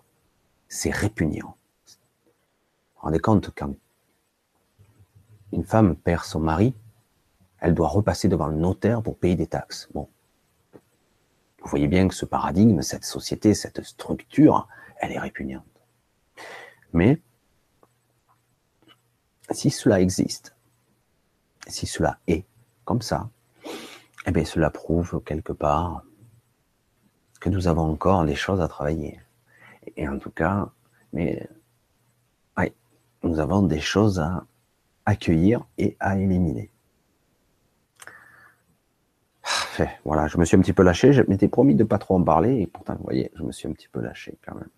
[0.68, 1.58] C'est répugnant.
[1.86, 3.76] Vous vous rendez compte quand
[5.52, 6.76] une femme perd son mari,
[7.60, 9.90] elle doit repasser devant le notaire pour payer des taxes.
[11.62, 14.68] Vous voyez bien que ce paradigme, cette société, cette structure,
[14.98, 15.66] elle est répugnante.
[16.94, 17.22] Mais,
[19.52, 20.56] si cela existe,
[21.68, 22.46] si cela est
[22.86, 23.30] comme ça,
[24.26, 26.04] eh bien, cela prouve quelque part
[27.40, 29.20] que nous avons encore des choses à travailler.
[29.96, 30.70] Et en tout cas,
[31.14, 31.48] mais,
[33.24, 34.46] nous avons des choses à
[35.06, 36.72] accueillir et à éliminer.
[40.06, 41.14] Voilà, je me suis un petit peu lâché.
[41.14, 43.68] Je m'étais promis de pas trop en parler et pourtant, vous voyez, je me suis
[43.68, 44.70] un petit peu lâché quand même.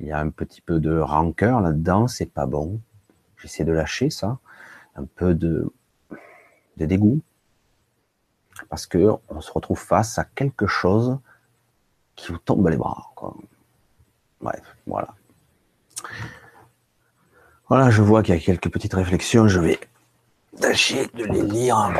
[0.00, 2.80] Il y a un petit peu de rancœur là-dedans, c'est pas bon.
[3.36, 4.38] J'essaie de lâcher ça,
[4.96, 5.72] un peu de,
[6.76, 7.20] de dégoût,
[8.68, 11.18] parce que on se retrouve face à quelque chose
[12.16, 13.12] qui vous tombe les bras.
[14.40, 15.14] Bref, voilà.
[17.68, 19.48] Voilà, je vois qu'il y a quelques petites réflexions.
[19.48, 19.78] Je vais
[20.60, 21.92] tâcher de les lire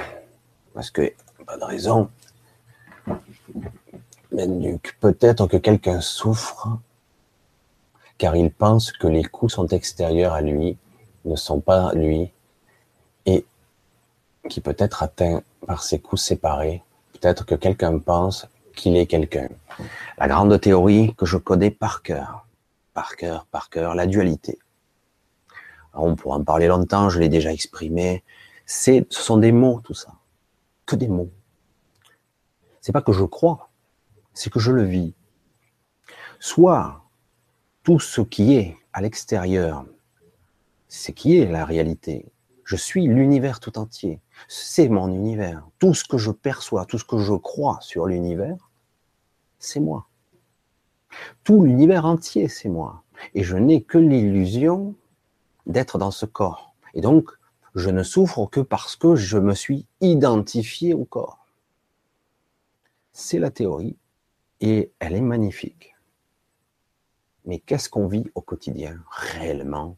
[0.74, 1.12] parce que
[1.44, 2.10] pas de raison.
[5.00, 6.78] Peut-être que quelqu'un souffre
[8.18, 10.78] car il pense que les coups sont extérieurs à lui,
[11.24, 12.30] ne sont pas lui,
[13.26, 13.44] et
[14.48, 16.82] qui peut être atteint par ces coups séparés.
[17.12, 19.48] Peut-être que quelqu'un pense qu'il est quelqu'un.
[20.18, 22.46] La grande théorie que je connais par cœur,
[22.92, 24.58] par cœur, par cœur, la dualité.
[25.94, 28.22] on pourra en parler longtemps, je l'ai déjà exprimé.
[28.66, 30.12] Ce sont des mots, tout ça.
[30.86, 31.30] Que des mots.
[32.80, 33.70] C'est pas que je crois,
[34.34, 35.14] c'est que je le vis.
[36.38, 37.04] Soit
[37.82, 39.86] tout ce qui est à l'extérieur,
[40.88, 42.26] c'est qui est la réalité.
[42.64, 44.20] Je suis l'univers tout entier.
[44.48, 45.66] C'est mon univers.
[45.78, 48.70] Tout ce que je perçois, tout ce que je crois sur l'univers,
[49.58, 50.08] c'est moi.
[51.44, 53.04] Tout l'univers entier, c'est moi.
[53.34, 54.94] Et je n'ai que l'illusion
[55.66, 56.74] d'être dans ce corps.
[56.94, 57.30] Et donc,
[57.74, 61.46] je ne souffre que parce que je me suis identifié au corps.
[63.12, 63.96] C'est la théorie
[64.60, 65.94] et elle est magnifique.
[67.44, 69.96] Mais qu'est-ce qu'on vit au quotidien réellement?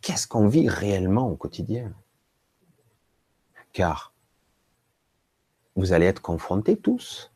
[0.00, 1.92] Qu'est-ce qu'on vit réellement au quotidien?
[3.72, 4.12] Car
[5.76, 7.32] vous allez être confrontés tous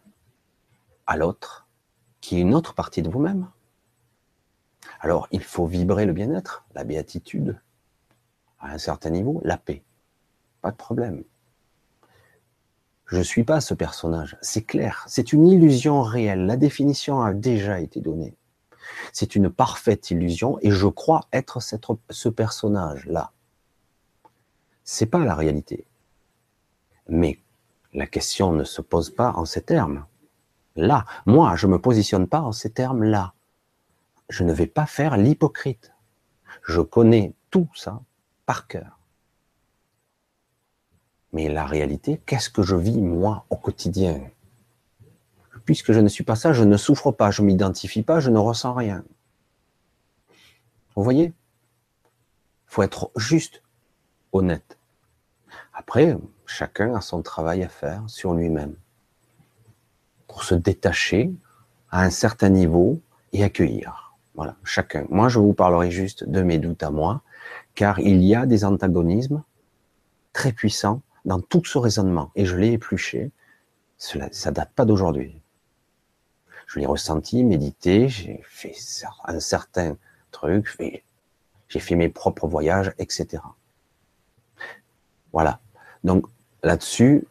[1.06, 1.66] à l'autre,
[2.20, 3.50] qui est une autre partie de vous-même.
[5.00, 7.60] Alors, il faut vibrer le bien-être, la béatitude,
[8.64, 9.82] à un certain niveau, la paix.
[10.62, 11.22] Pas de problème.
[13.06, 16.46] Je ne suis pas ce personnage, c'est clair, c'est une illusion réelle.
[16.46, 18.34] La définition a déjà été donnée.
[19.12, 23.30] C'est une parfaite illusion et je crois être ce personnage-là.
[24.84, 25.86] C'est pas la réalité.
[27.08, 27.38] Mais
[27.92, 30.06] la question ne se pose pas en ces termes.
[30.74, 33.34] Là, moi, je me positionne pas en ces termes-là.
[34.30, 35.92] Je ne vais pas faire l'hypocrite.
[36.66, 38.00] Je connais tout ça
[38.46, 38.98] par cœur.
[41.32, 44.20] Mais la réalité, qu'est-ce que je vis moi au quotidien?
[45.64, 48.30] Puisque je ne suis pas ça, je ne souffre pas, je ne m'identifie pas, je
[48.30, 49.04] ne ressens rien.
[50.94, 51.32] Vous voyez?
[52.04, 53.62] Il faut être juste,
[54.32, 54.78] honnête.
[55.72, 58.76] Après, chacun a son travail à faire sur lui-même
[60.28, 61.32] pour se détacher
[61.90, 63.00] à un certain niveau
[63.32, 64.14] et accueillir.
[64.34, 65.06] Voilà, chacun.
[65.10, 67.22] Moi, je vous parlerai juste de mes doutes à moi,
[67.74, 69.42] car il y a des antagonismes
[70.32, 73.30] très puissants dans tout ce raisonnement, et je l'ai épluché.
[73.96, 75.40] Cela, ça date pas d'aujourd'hui.
[76.66, 78.74] Je l'ai ressenti, médité, j'ai fait
[79.24, 79.96] un certain
[80.30, 80.76] truc,
[81.68, 83.42] j'ai fait mes propres voyages, etc.
[85.32, 85.60] Voilà.
[86.02, 86.26] Donc
[86.62, 87.26] là-dessus,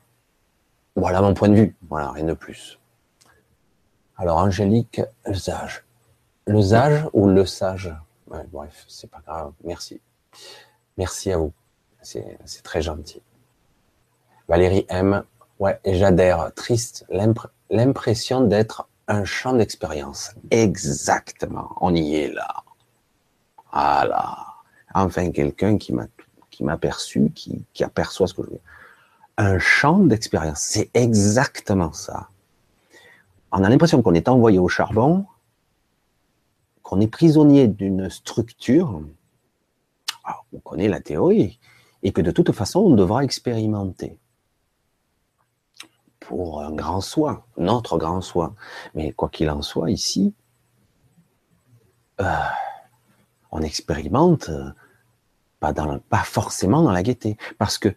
[0.95, 1.75] voilà mon point de vue.
[1.89, 2.79] Voilà, rien de plus.
[4.17, 5.83] Alors, Angélique le sage.
[6.45, 7.93] Le sage ou le sage?
[8.27, 9.53] Bref, c'est pas grave.
[9.63, 10.01] Merci.
[10.97, 11.53] Merci à vous.
[12.01, 13.21] C'est très gentil.
[14.47, 15.23] Valérie M.
[15.59, 16.51] Ouais, j'adhère.
[16.55, 17.05] Triste.
[17.69, 20.31] L'impression d'être un champ d'expérience.
[20.51, 21.75] Exactement.
[21.81, 22.63] On y est là.
[23.71, 24.45] Voilà.
[24.93, 26.07] Enfin, quelqu'un qui m'a
[26.49, 28.61] qui, qui aperçoit ce que je veux.
[29.37, 30.59] Un champ d'expérience.
[30.59, 32.27] C'est exactement ça
[33.53, 35.25] on a l'impression qu'on est envoyé au charbon,
[36.81, 39.01] qu'on est prisonnier d'une structure.
[40.53, 41.59] On connaît la théorie,
[42.03, 44.17] et que de toute façon, on devra expérimenter.
[46.19, 48.55] Pour un grand soi, notre grand soi.
[48.95, 50.33] Mais quoi qu'il en soit, ici,
[52.21, 52.25] euh,
[53.51, 54.71] on expérimente euh,
[55.59, 57.89] pas, forcément dans la gaieté, parce que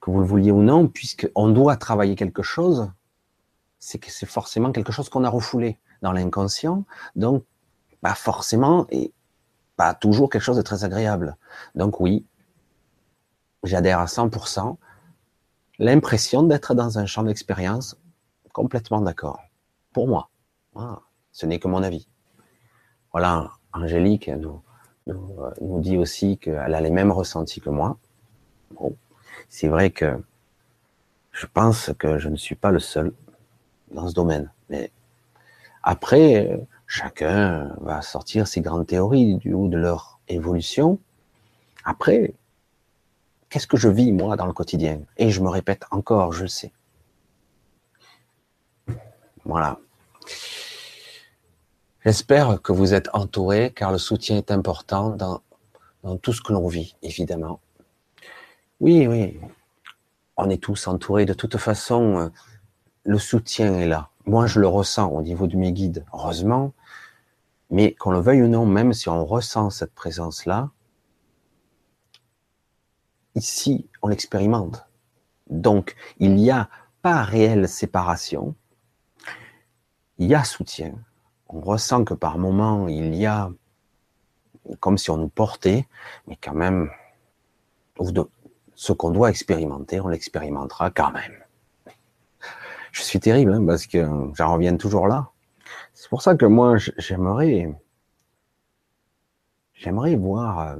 [0.00, 2.90] que vous le vouliez ou non, puisqu'on doit travailler quelque chose,
[3.78, 6.84] c'est que c'est forcément quelque chose qu'on a refoulé dans l'inconscient,
[7.14, 7.44] donc
[8.00, 9.12] pas forcément et
[10.00, 11.36] toujours quelque chose de très agréable.
[11.74, 12.24] Donc oui,
[13.64, 14.76] j'adhère à 100%.
[15.78, 17.96] L'impression d'être dans un champ d'expérience,
[18.52, 19.40] complètement d'accord.
[19.92, 20.28] Pour moi,
[21.32, 22.06] ce n'est que mon avis.
[23.12, 24.62] Voilà, Angélique nous,
[25.06, 27.98] nous, dit aussi qu'elle a les mêmes ressentis que moi.
[29.48, 30.22] C'est vrai que
[31.30, 33.12] je pense que je ne suis pas le seul
[33.90, 34.50] dans ce domaine.
[34.68, 34.90] Mais
[35.82, 40.98] après, chacun va sortir ses grandes théories du haut de leur évolution.
[41.84, 42.34] Après,
[43.48, 45.00] qu'est-ce que je vis moi dans le quotidien?
[45.16, 46.70] Et je me répète encore, je sais.
[49.46, 49.78] Voilà.
[52.04, 55.40] J'espère que vous êtes entourés, car le soutien est important dans,
[56.02, 57.60] dans tout ce que l'on vit, évidemment.
[58.80, 59.40] Oui, oui,
[60.36, 61.24] on est tous entourés.
[61.24, 62.30] De toute façon,
[63.04, 64.10] le soutien est là.
[64.26, 66.74] Moi, je le ressens au niveau de mes guides, heureusement.
[67.72, 70.70] Mais qu'on le veuille ou non, même si on ressent cette présence-là,
[73.34, 74.86] ici, on l'expérimente.
[75.50, 76.68] Donc, il n'y a
[77.02, 78.54] pas réelle séparation.
[80.18, 80.94] Il y a soutien.
[81.48, 83.50] On ressent que par moment, il y a
[84.78, 85.88] comme si on nous portait,
[86.28, 86.88] mais quand même,
[88.76, 91.42] ce qu'on doit expérimenter, on l'expérimentera quand même
[92.92, 95.31] je suis terrible hein, parce que j'en reviens toujours là.
[96.02, 97.72] C'est pour ça que moi, j'aimerais
[99.72, 100.76] j'aimerais voir euh,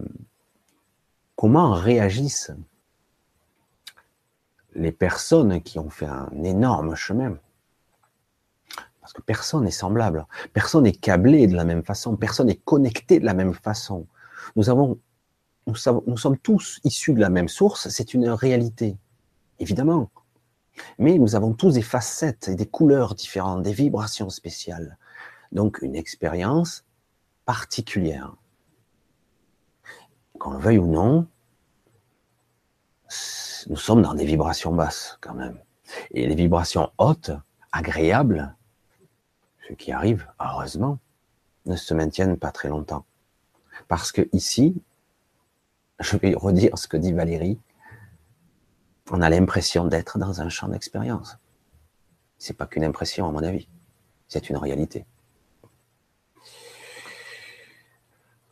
[1.36, 2.50] comment réagissent
[4.74, 7.38] les personnes qui ont fait un énorme chemin.
[9.00, 13.20] Parce que personne n'est semblable, personne n'est câblé de la même façon, personne n'est connecté
[13.20, 14.08] de la même façon.
[14.56, 14.98] Nous avons,
[15.68, 15.74] nous,
[16.08, 18.96] nous sommes tous issus de la même source, c'est une réalité,
[19.60, 20.10] évidemment.
[20.98, 24.98] Mais nous avons tous des facettes et des couleurs différentes, des vibrations spéciales.
[25.52, 26.84] Donc une expérience
[27.44, 28.34] particulière.
[30.38, 31.26] Qu'on le veuille ou non,
[33.68, 35.58] nous sommes dans des vibrations basses quand même.
[36.12, 37.30] Et les vibrations hautes,
[37.70, 38.56] agréables,
[39.68, 40.98] ce qui arrive, heureusement,
[41.66, 43.04] ne se maintiennent pas très longtemps.
[43.88, 44.82] Parce que ici,
[46.00, 47.60] je vais redire ce que dit Valérie,
[49.10, 51.36] on a l'impression d'être dans un champ d'expérience.
[52.38, 53.68] C'est pas qu'une impression, à mon avis.
[54.28, 55.04] C'est une réalité.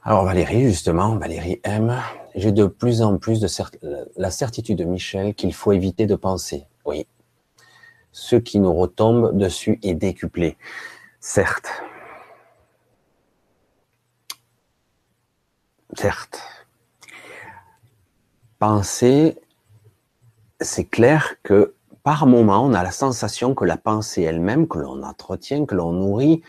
[0.03, 2.01] Alors Valérie, justement, Valérie aime.
[2.35, 3.49] J'ai de plus en plus de
[4.17, 6.67] la certitude de Michel qu'il faut éviter de penser.
[6.87, 7.07] Oui.
[8.11, 10.57] Ce qui nous retombe dessus est décuplé.
[11.21, 11.71] Certes.
[15.95, 16.41] Certes.
[18.59, 19.39] Penser,
[20.63, 25.03] c'est clair que par moment, on a la sensation que la pensée elle-même, que l'on
[25.03, 26.43] entretient, que l'on nourrit,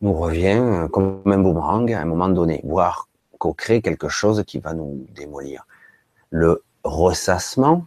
[0.00, 4.58] nous revient comme un boomerang à un moment donné, voire qu'on crée quelque chose qui
[4.58, 5.66] va nous démolir.
[6.30, 7.84] Le ressassement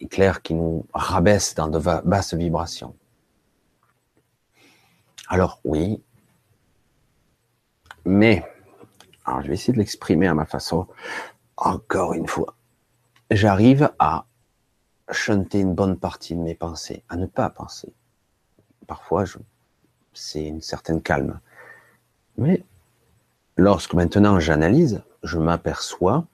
[0.00, 2.94] est clair qui nous rabaisse dans de basses vibrations.
[5.28, 6.02] Alors oui,
[8.04, 8.44] mais,
[9.24, 10.86] alors je vais essayer de l'exprimer à ma façon,
[11.56, 12.54] encore une fois,
[13.30, 14.26] j'arrive à
[15.10, 17.92] chanter une bonne partie de mes pensées, à ne pas penser.
[18.86, 19.38] Parfois, je
[20.16, 21.40] c'est une certaine calme.
[22.36, 22.64] Mais
[23.56, 26.26] lorsque maintenant j'analyse, je m'aperçois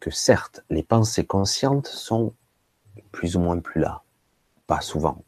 [0.00, 2.34] que certes, les pensées conscientes sont
[3.10, 4.02] plus ou moins plus là,
[4.66, 5.24] pas souvent.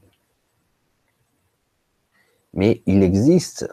[2.53, 3.69] Mais il existe,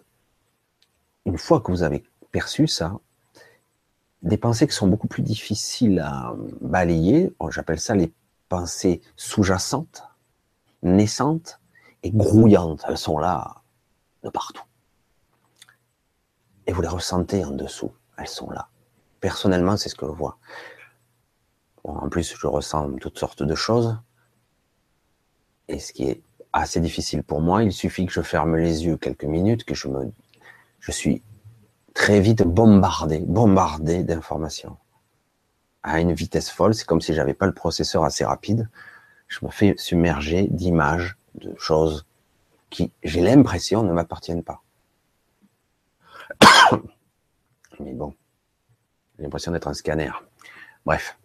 [1.25, 2.99] une fois que vous avez perçu ça,
[4.21, 7.33] des pensées qui sont beaucoup plus difficiles à balayer.
[7.49, 8.13] J'appelle ça les
[8.49, 10.03] pensées sous-jacentes,
[10.81, 11.59] naissantes,
[12.03, 12.83] et grouillantes.
[12.87, 13.55] Elles sont là,
[14.23, 14.63] de partout.
[16.67, 17.91] Et vous les ressentez en dessous.
[18.17, 18.69] Elles sont là.
[19.19, 20.37] Personnellement, c'est ce que je vois.
[21.83, 23.97] en plus, je ressens toutes sortes de choses.
[25.67, 28.97] Et ce qui est assez difficile pour moi, il suffit que je ferme les yeux
[28.97, 30.11] quelques minutes, que je me,
[30.79, 31.23] je suis
[31.93, 34.77] très vite bombardé, bombardé d'informations.
[35.83, 38.69] À une vitesse folle, c'est comme si j'avais pas le processeur assez rapide.
[39.27, 42.05] Je me fais submerger d'images, de choses
[42.69, 44.61] qui, j'ai l'impression, ne m'appartiennent pas.
[47.79, 48.15] Mais bon,
[49.17, 50.11] j'ai l'impression d'être un scanner.
[50.85, 51.17] Bref.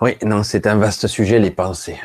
[0.00, 2.00] Oui, non, c'est un vaste sujet, les pensées.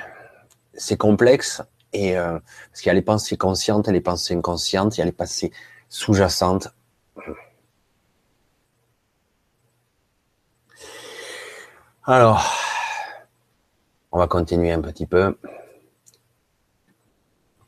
[0.76, 2.38] C'est complexe, et euh,
[2.70, 5.52] parce qu'il y a les pensées conscientes les pensées inconscientes, il y a les pensées
[5.90, 6.70] sous-jacentes.
[12.04, 12.46] Alors,
[14.18, 15.38] on va continuer un petit peu.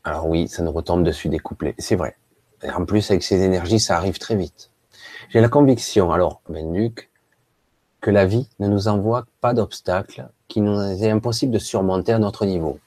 [0.02, 1.76] Alors oui, ça nous retombe dessus découplé.
[1.78, 2.16] C'est vrai.
[2.74, 4.72] En plus, avec ces énergies, ça arrive très vite.
[5.28, 7.08] J'ai la conviction, alors, Benduc,
[8.00, 12.18] que la vie ne nous envoie pas d'obstacles qui nous est impossible de surmonter à
[12.18, 12.80] notre niveau.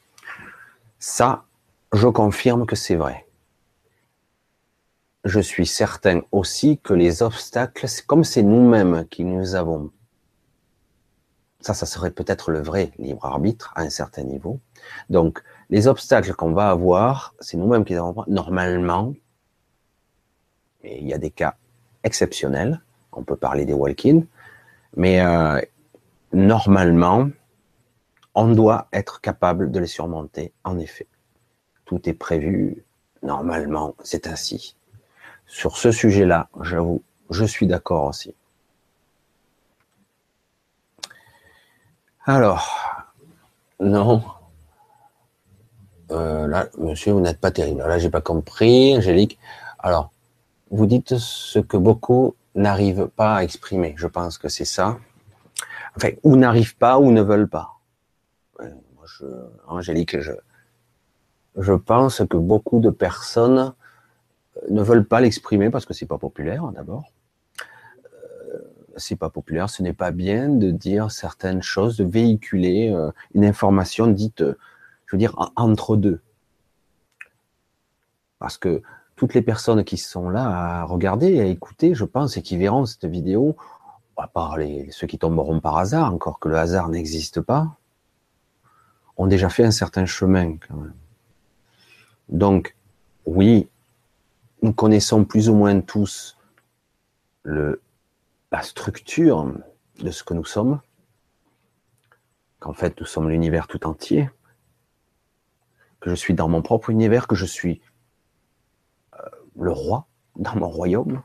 [1.00, 1.46] Ça,
[1.94, 3.26] je confirme que c'est vrai.
[5.24, 9.90] Je suis certain aussi que les obstacles, comme c'est nous-mêmes qui nous avons
[11.66, 14.60] ça, ça serait peut-être le vrai libre arbitre à un certain niveau.
[15.10, 19.14] Donc, les obstacles qu'on va avoir, c'est nous-mêmes qui les avons normalement.
[20.84, 21.56] Et il y a des cas
[22.04, 22.82] exceptionnels.
[23.14, 24.24] On peut parler des walk-in,
[24.98, 25.62] mais euh,
[26.34, 27.30] normalement,
[28.36, 30.52] on doit être capable de les surmonter.
[30.64, 31.08] En effet,
[31.86, 32.84] tout est prévu.
[33.22, 34.76] Normalement, c'est ainsi.
[35.46, 38.36] Sur ce sujet-là, j'avoue, je suis d'accord aussi.
[42.26, 43.04] Alors,
[43.82, 44.24] non.
[46.12, 47.80] Euh, là, monsieur, vous n'êtes pas terrible.
[47.80, 49.38] Là, j'ai pas compris, Angélique.
[49.80, 50.12] Alors,
[50.72, 53.94] vous dites ce que beaucoup n'arrivent pas à exprimer.
[53.98, 55.00] Je pense que c'est ça.
[55.98, 57.80] Enfin, ou n'arrivent pas ou ne veulent pas.
[58.60, 59.26] je,
[59.68, 60.32] Angélique, je,
[61.58, 63.74] je pense que beaucoup de personnes
[64.70, 67.13] ne veulent pas l'exprimer parce que c'est pas populaire, d'abord
[68.98, 73.46] c'est pas populaire, ce n'est pas bien de dire certaines choses, de véhiculer euh, une
[73.46, 74.58] information dite, euh,
[75.06, 76.22] je veux dire, entre deux.
[78.40, 78.82] Parce que
[79.16, 82.58] toutes les personnes qui sont là à regarder et à écouter, je pense, et qui
[82.58, 83.56] verront cette vidéo,
[84.18, 87.76] à part les, ceux qui tomberont par hasard, encore que le hasard n'existe pas,
[89.18, 90.94] ont déjà fait un certain chemin quand même.
[92.30, 92.76] Donc,
[93.26, 93.68] oui,
[94.62, 96.38] nous connaissons plus ou moins tous
[97.44, 97.82] le,
[98.54, 99.52] la structure
[100.00, 100.80] de ce que nous sommes,
[102.60, 104.30] qu'en fait nous sommes l'univers tout entier,
[106.00, 107.82] que je suis dans mon propre univers, que je suis
[109.16, 109.30] euh,
[109.60, 111.24] le roi dans mon royaume,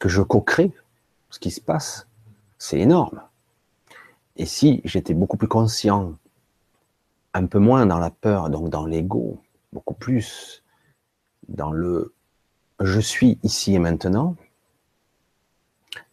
[0.00, 0.72] que je co-crée
[1.30, 2.08] ce qui se passe,
[2.58, 3.22] c'est énorme.
[4.34, 6.16] Et si j'étais beaucoup plus conscient,
[7.34, 9.40] un peu moins dans la peur, donc dans l'ego,
[9.72, 10.64] beaucoup plus
[11.48, 12.12] dans le
[12.80, 14.34] je suis ici et maintenant,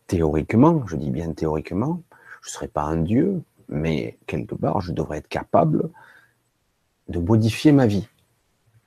[0.08, 2.02] théoriquement, je dis bien théoriquement,
[2.42, 5.90] je ne serais pas un dieu, mais quelque part, je devrais être capable
[7.10, 8.08] de modifier ma vie.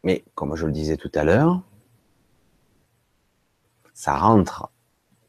[0.03, 1.63] Mais comme je le disais tout à l'heure,
[3.93, 4.71] ça rentre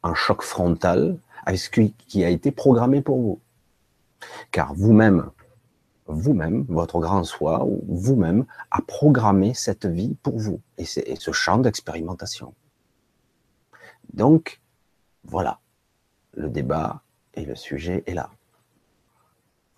[0.02, 3.40] en choc frontal avec ce qui a été programmé pour vous.
[4.50, 5.30] Car vous-même,
[6.06, 11.58] vous-même, votre grand soi, ou vous-même, a programmé cette vie pour vous et ce champ
[11.58, 12.54] d'expérimentation.
[14.14, 14.60] Donc,
[15.24, 15.60] voilà,
[16.34, 17.02] le débat
[17.34, 18.30] et le sujet est là.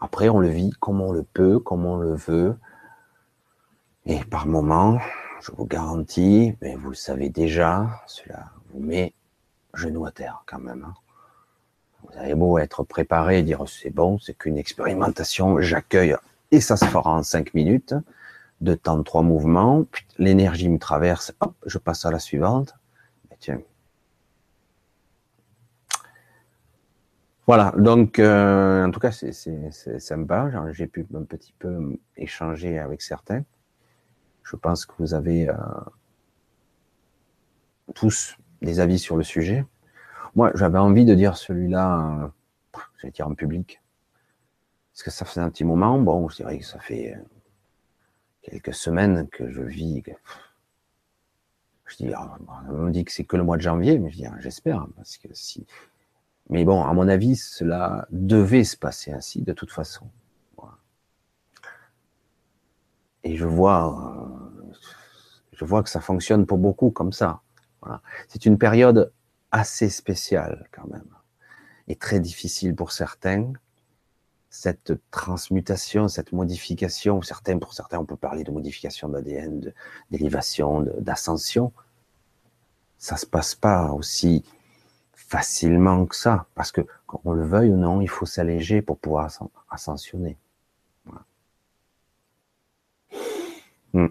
[0.01, 2.57] Après, on le vit comme on le peut, comme on le veut.
[4.07, 4.99] Et par moments,
[5.41, 9.15] je vous garantis, mais vous le savez déjà, cela vous met
[9.73, 10.85] genou à terre quand même.
[10.85, 10.95] Hein.
[12.03, 16.17] Vous avez beau être préparé et dire c'est bon, c'est qu'une expérimentation, j'accueille
[16.51, 17.95] et ça se fera en cinq minutes,
[18.61, 19.85] de temps trois mouvements,
[20.19, 22.75] l'énergie me traverse, hop, je passe à la suivante.
[23.41, 23.61] tiens,
[27.47, 29.33] Voilà, donc euh, en tout cas c'est
[29.99, 33.45] sympa, j'ai pu un petit peu échanger avec certains.
[34.45, 35.55] Je pense que vous avez euh,
[37.95, 39.67] tous des avis sur le sujet.
[40.35, 42.33] Moi j'avais envie de dire celui-là,
[42.77, 43.83] euh, je vais dire en public,
[44.93, 47.15] parce que ça faisait un petit moment, bon je dirais que ça fait
[48.41, 50.03] quelques semaines que je vis.
[51.85, 52.11] Je dis,
[52.71, 55.19] on me dit que c'est que le mois de janvier, mais je dis, j'espère, parce
[55.19, 55.67] que si
[56.51, 60.11] mais bon, à mon avis, cela devait se passer ainsi de toute façon.
[63.25, 64.73] Et je vois, euh,
[65.53, 67.41] je vois que ça fonctionne pour beaucoup comme ça.
[67.81, 68.03] Voilà.
[68.29, 69.13] C'est une période
[69.51, 71.09] assez spéciale quand même,
[71.89, 73.53] et très difficile pour certains.
[74.51, 79.73] Cette transmutation, cette modification, pour certains, on peut parler de modification d'ADN,
[80.11, 81.73] d'élévation, d'ascension.
[82.99, 84.45] Ça se passe pas aussi
[85.35, 89.29] facilement que ça, parce que qu'on le veuille ou non, il faut s'alléger pour pouvoir
[89.69, 90.37] ascensionner.
[93.93, 94.07] Hmm.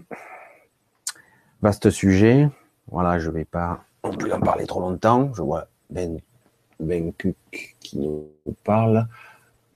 [1.62, 2.50] Vaste sujet.
[2.90, 5.32] Voilà, je vais pas non plus en parler trop longtemps.
[5.32, 6.20] Je vois Ben,
[6.78, 8.28] ben qui nous
[8.62, 9.06] parle.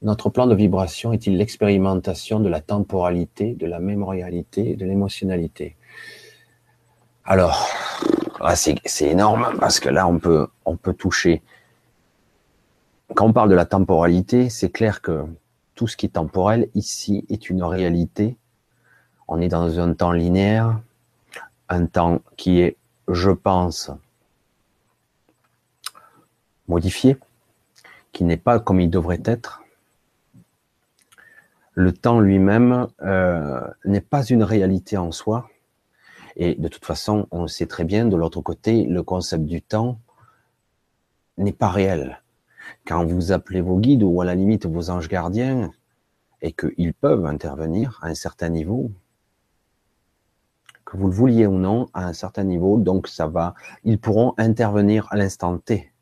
[0.02, 5.76] Notre plan de vibration est-il l'expérimentation de la temporalité, de la mémorialité, de l'émotionnalité?
[7.24, 7.68] Alors,
[8.40, 11.42] ah, c'est énorme parce que là, on peut, on peut toucher.
[13.14, 15.24] Quand on parle de la temporalité, c'est clair que
[15.74, 18.36] tout ce qui est temporel ici est une réalité.
[19.26, 20.80] On est dans un temps linéaire,
[21.68, 22.76] un temps qui est,
[23.08, 23.90] je pense,
[26.68, 27.16] modifié,
[28.12, 29.62] qui n'est pas comme il devrait être.
[31.74, 35.48] Le temps lui-même euh, n'est pas une réalité en soi.
[36.38, 40.00] Et de toute façon, on sait très bien, de l'autre côté, le concept du temps
[41.36, 42.22] n'est pas réel.
[42.86, 45.70] Quand vous appelez vos guides ou à la limite vos anges gardiens,
[46.40, 48.92] et qu'ils peuvent intervenir à un certain niveau,
[50.84, 54.34] que vous le vouliez ou non, à un certain niveau, donc ça va, ils pourront
[54.38, 55.92] intervenir à l'instant T,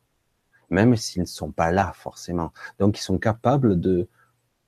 [0.69, 2.53] même s'ils ne sont pas là forcément.
[2.79, 4.09] Donc ils sont capables de,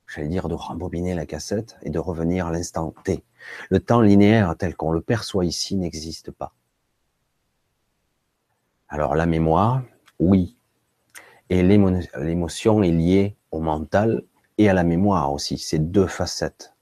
[0.06, 3.22] j'allais dire, de rembobiner la cassette et de revenir à l'instant T.
[3.70, 6.54] Le temps linéaire tel qu'on le perçoit ici n'existe pas.
[8.88, 9.82] Alors la mémoire,
[10.18, 10.56] oui.
[11.50, 14.22] Et l'émotion est liée au mental
[14.58, 15.58] et à la mémoire aussi.
[15.58, 16.74] C'est deux facettes.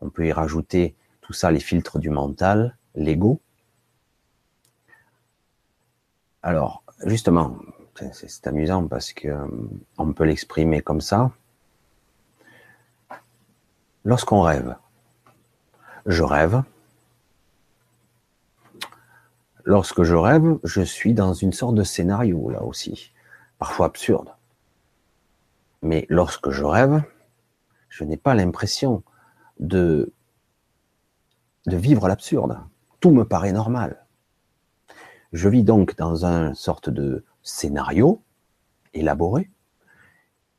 [0.00, 3.40] On peut y rajouter tout ça, les filtres du mental, l'ego.
[6.42, 7.58] Alors, justement,
[8.12, 9.46] c'est amusant parce que euh,
[9.98, 11.32] on peut l'exprimer comme ça.
[14.04, 14.76] Lorsqu'on rêve,
[16.06, 16.62] je rêve.
[19.64, 23.12] Lorsque je rêve, je suis dans une sorte de scénario, là aussi,
[23.58, 24.32] parfois absurde.
[25.82, 27.02] Mais lorsque je rêve,
[27.88, 29.02] je n'ai pas l'impression
[29.58, 30.12] de,
[31.66, 32.60] vivre l'absurde.
[33.00, 34.06] tout me paraît normal.
[35.32, 38.22] Je vis donc dans un sorte de scénario
[38.94, 39.50] élaboré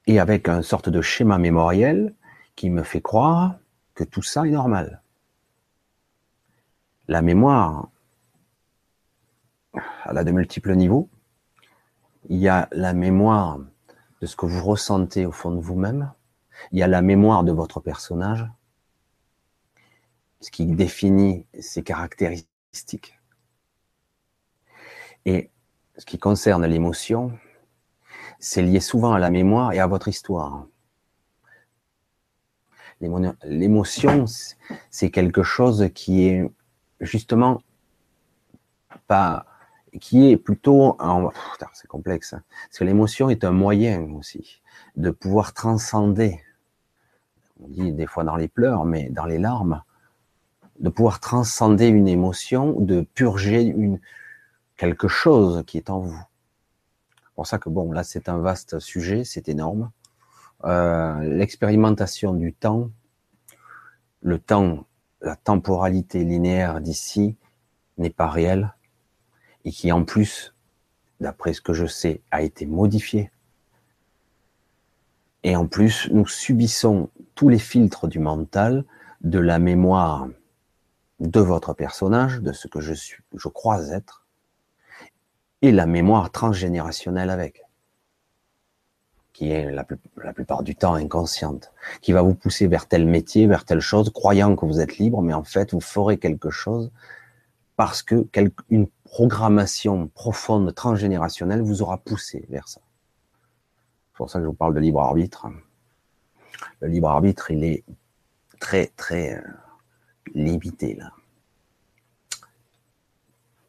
[0.06, 2.14] et avec un sorte de schéma mémoriel
[2.56, 3.56] qui me fait croire
[3.96, 5.02] que tout ça est normal.
[7.08, 7.90] La mémoire,
[10.06, 11.10] elle a de multiples niveaux.
[12.30, 13.60] Il y a la mémoire
[14.20, 16.12] de ce que vous ressentez au fond de vous-même.
[16.72, 18.46] Il y a la mémoire de votre personnage,
[20.42, 23.18] ce qui définit ses caractéristiques.
[25.26, 25.52] Et
[25.98, 27.38] ce qui concerne l'émotion,
[28.40, 30.68] c'est lié souvent à la mémoire et à votre histoire.
[33.00, 34.26] L'émotion,
[34.90, 36.52] c'est quelque chose qui est
[37.00, 37.62] justement
[39.08, 39.46] pas,
[40.00, 40.98] qui est plutôt,
[41.74, 42.44] c'est complexe, hein.
[42.68, 44.62] parce que l'émotion est un moyen aussi
[44.96, 46.40] de pouvoir transcender.
[47.60, 49.84] On dit des fois dans les pleurs, mais dans les larmes,
[50.80, 54.00] de pouvoir transcender une émotion, de purger une,
[54.76, 56.22] quelque chose qui est en vous.
[57.16, 59.92] C'est pour ça que bon, là c'est un vaste sujet, c'est énorme.
[60.66, 62.90] Euh, l'expérimentation du temps,
[64.22, 64.86] le temps,
[65.28, 67.36] la temporalité linéaire d'ici
[67.98, 68.74] n'est pas réelle
[69.66, 70.56] et qui en plus,
[71.20, 73.30] d'après ce que je sais, a été modifiée.
[75.44, 78.86] Et en plus, nous subissons tous les filtres du mental,
[79.20, 80.30] de la mémoire
[81.20, 84.26] de votre personnage, de ce que je suis, je crois être,
[85.62, 87.64] et la mémoire transgénérationnelle avec,
[89.38, 89.84] qui est la,
[90.34, 91.72] plupart du temps inconsciente,
[92.02, 95.22] qui va vous pousser vers tel métier, vers telle chose, croyant que vous êtes libre,
[95.22, 96.92] mais en fait, vous ferez quelque chose
[97.76, 98.28] parce que
[98.72, 102.82] une programmation profonde transgénérationnelle vous aura poussé vers ça.
[104.08, 105.46] C'est pour ça que je vous parle de libre arbitre.
[106.80, 107.84] Le libre arbitre, il est
[108.60, 109.42] très, très euh,
[110.34, 111.12] limité là.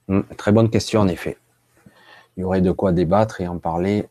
[0.09, 1.37] Hum, très bonne question en effet
[2.39, 4.09] il y aurait de quoi débattre et en parler.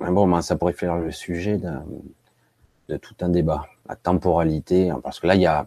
[0.00, 3.66] Bon, ça pourrait faire le sujet de, tout un débat.
[3.88, 5.66] La temporalité, hein, parce que là, il y a,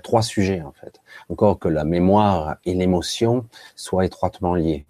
[0.00, 1.00] trois sujets en fait.
[1.30, 3.46] Encore que la mémoire et l'émotion
[3.76, 4.84] soient étroitement liés.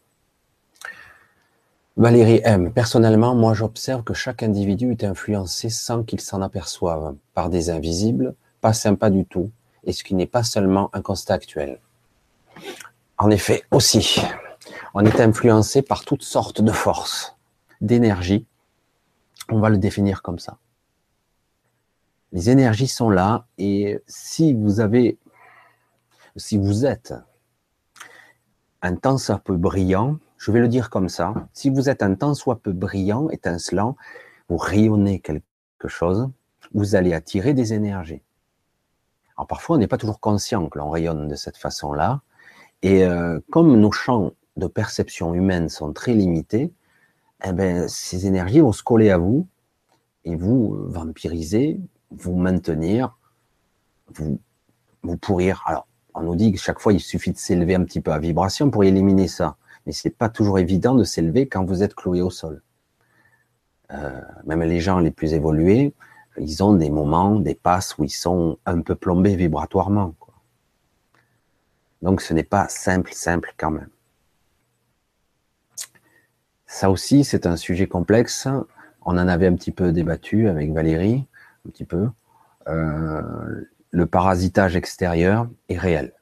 [1.96, 2.72] Valérie M.
[2.72, 8.34] Personnellement, moi j'observe que chaque individu est influencé sans qu'il s'en aperçoive par des invisibles,
[8.60, 9.50] pas sympas du tout,
[9.84, 11.80] et ce qui n'est pas seulement un constat actuel.
[13.18, 14.20] En effet, aussi,
[14.92, 17.36] on est influencé par toutes sortes de forces,
[17.80, 18.44] d'énergie.
[19.50, 20.58] On va le définir comme ça.
[22.32, 25.18] Les énergies sont là et si vous avez,
[26.84, 27.14] êtes
[28.82, 32.14] un temps soit peu brillant, je vais le dire comme ça, si vous êtes un
[32.14, 33.96] temps soit peu brillant, étincelant,
[34.48, 35.42] vous rayonnez quelque
[35.86, 36.28] chose,
[36.74, 38.22] vous allez attirer des énergies.
[39.36, 42.22] Alors parfois, on n'est pas toujours conscient que l'on rayonne de cette façon-là.
[42.82, 46.72] Et euh, comme nos champs de perception humaine sont très limitées,
[47.44, 49.46] eh ben, ces énergies vont se coller à vous
[50.24, 51.80] et vous vampiriser,
[52.10, 53.16] vous maintenir,
[54.14, 54.40] vous,
[55.02, 55.62] vous pourrir.
[55.66, 58.18] Alors, on nous dit que chaque fois, il suffit de s'élever un petit peu à
[58.18, 59.56] vibration pour éliminer ça.
[59.84, 62.62] Mais c'est pas toujours évident de s'élever quand vous êtes cloué au sol.
[63.92, 65.94] Euh, même les gens les plus évolués,
[66.38, 70.14] ils ont des moments, des passes où ils sont un peu plombés vibratoirement.
[72.02, 73.88] Donc ce n'est pas simple, simple quand même.
[76.66, 78.48] Ça aussi, c'est un sujet complexe.
[79.02, 81.26] On en avait un petit peu débattu avec Valérie,
[81.66, 82.08] un petit peu.
[82.68, 83.22] Euh,
[83.90, 86.12] le parasitage extérieur est réel.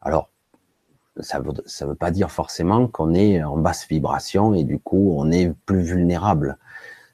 [0.00, 0.30] Alors,
[1.20, 5.30] ça ne veut, pas dire forcément qu'on est en basse vibration et du coup on
[5.30, 6.58] est plus vulnérable.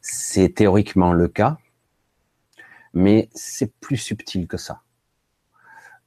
[0.01, 1.59] C'est théoriquement le cas,
[2.95, 4.81] mais c'est plus subtil que ça.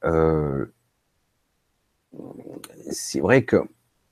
[0.04, 0.72] Euh,
[2.90, 3.64] c'est vrai que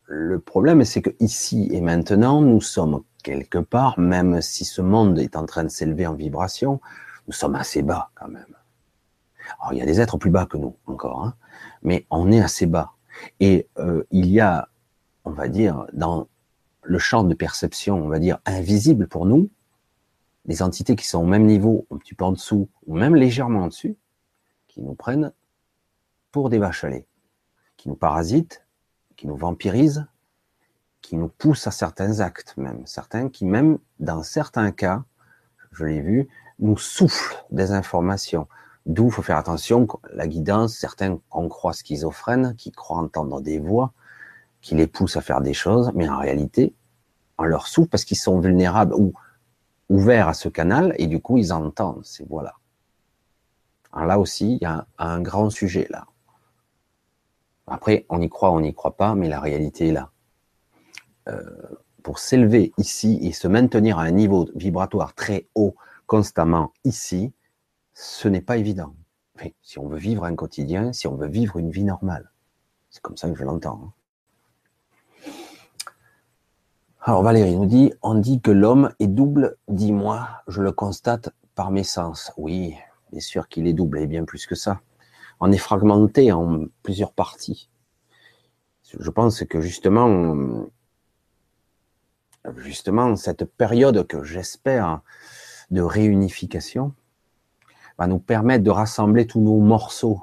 [0.06, 5.18] le problème, c'est que ici et maintenant, nous sommes quelque part, même si ce monde
[5.18, 6.80] est en train de s'élever en vibration,
[7.26, 8.54] nous sommes assez bas quand même.
[9.60, 11.34] Alors, il y a des êtres plus bas que nous encore, hein,
[11.82, 12.92] mais on est assez bas.
[13.40, 14.68] Et euh, il y a,
[15.24, 16.28] on va dire, dans
[16.82, 19.50] le champ de perception, on va dire, invisible pour nous,
[20.44, 23.62] des entités qui sont au même niveau, un petit peu en dessous, ou même légèrement
[23.62, 23.96] en dessus,
[24.66, 25.32] qui nous prennent
[26.32, 27.06] pour des vaches à lait,
[27.76, 28.61] qui nous parasitent,
[29.22, 30.04] qui nous vampirisent,
[31.00, 35.04] qui nous poussent à certains actes même, certains qui même, dans certains cas,
[35.70, 38.48] je l'ai vu, nous soufflent des informations.
[38.84, 43.60] D'où il faut faire attention, la guidance, certains qu'on croit schizophrènes, qui croient entendre des
[43.60, 43.92] voix,
[44.60, 46.74] qui les poussent à faire des choses, mais en réalité,
[47.38, 49.12] on leur souffle parce qu'ils sont vulnérables ou
[49.88, 52.56] ouverts à ce canal, et du coup, ils entendent ces voix-là.
[53.92, 56.06] Alors là aussi, il y a un grand sujet là.
[57.66, 60.10] Après, on y croit, on n'y croit pas, mais la réalité est là.
[61.28, 61.40] Euh,
[62.02, 67.32] pour s'élever ici et se maintenir à un niveau vibratoire très haut constamment ici,
[67.94, 68.94] ce n'est pas évident.
[69.62, 72.30] si on veut vivre un quotidien, si on veut vivre une vie normale,
[72.90, 73.80] c'est comme ça que je l'entends.
[73.84, 73.92] Hein.
[77.04, 81.72] Alors Valérie nous dit, on dit que l'homme est double, dis-moi, je le constate par
[81.72, 82.32] mes sens.
[82.36, 82.76] Oui,
[83.10, 84.80] bien sûr qu'il est double et bien plus que ça.
[85.44, 87.68] On est fragmenté en plusieurs parties.
[88.96, 90.68] Je pense que justement,
[92.58, 95.00] justement, cette période que j'espère
[95.72, 96.94] de réunification
[97.98, 100.22] va nous permettre de rassembler tous nos morceaux.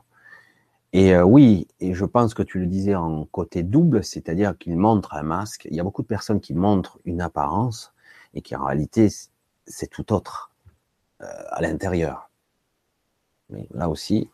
[0.93, 4.77] Et euh, oui, et je pense que tu le disais en côté double, c'est-à-dire qu'il
[4.77, 5.67] montre un masque.
[5.69, 7.93] Il y a beaucoup de personnes qui montrent une apparence
[8.33, 9.09] et qui en réalité
[9.65, 10.53] c'est tout autre
[11.21, 12.29] euh, à l'intérieur.
[13.49, 14.29] Mais là aussi,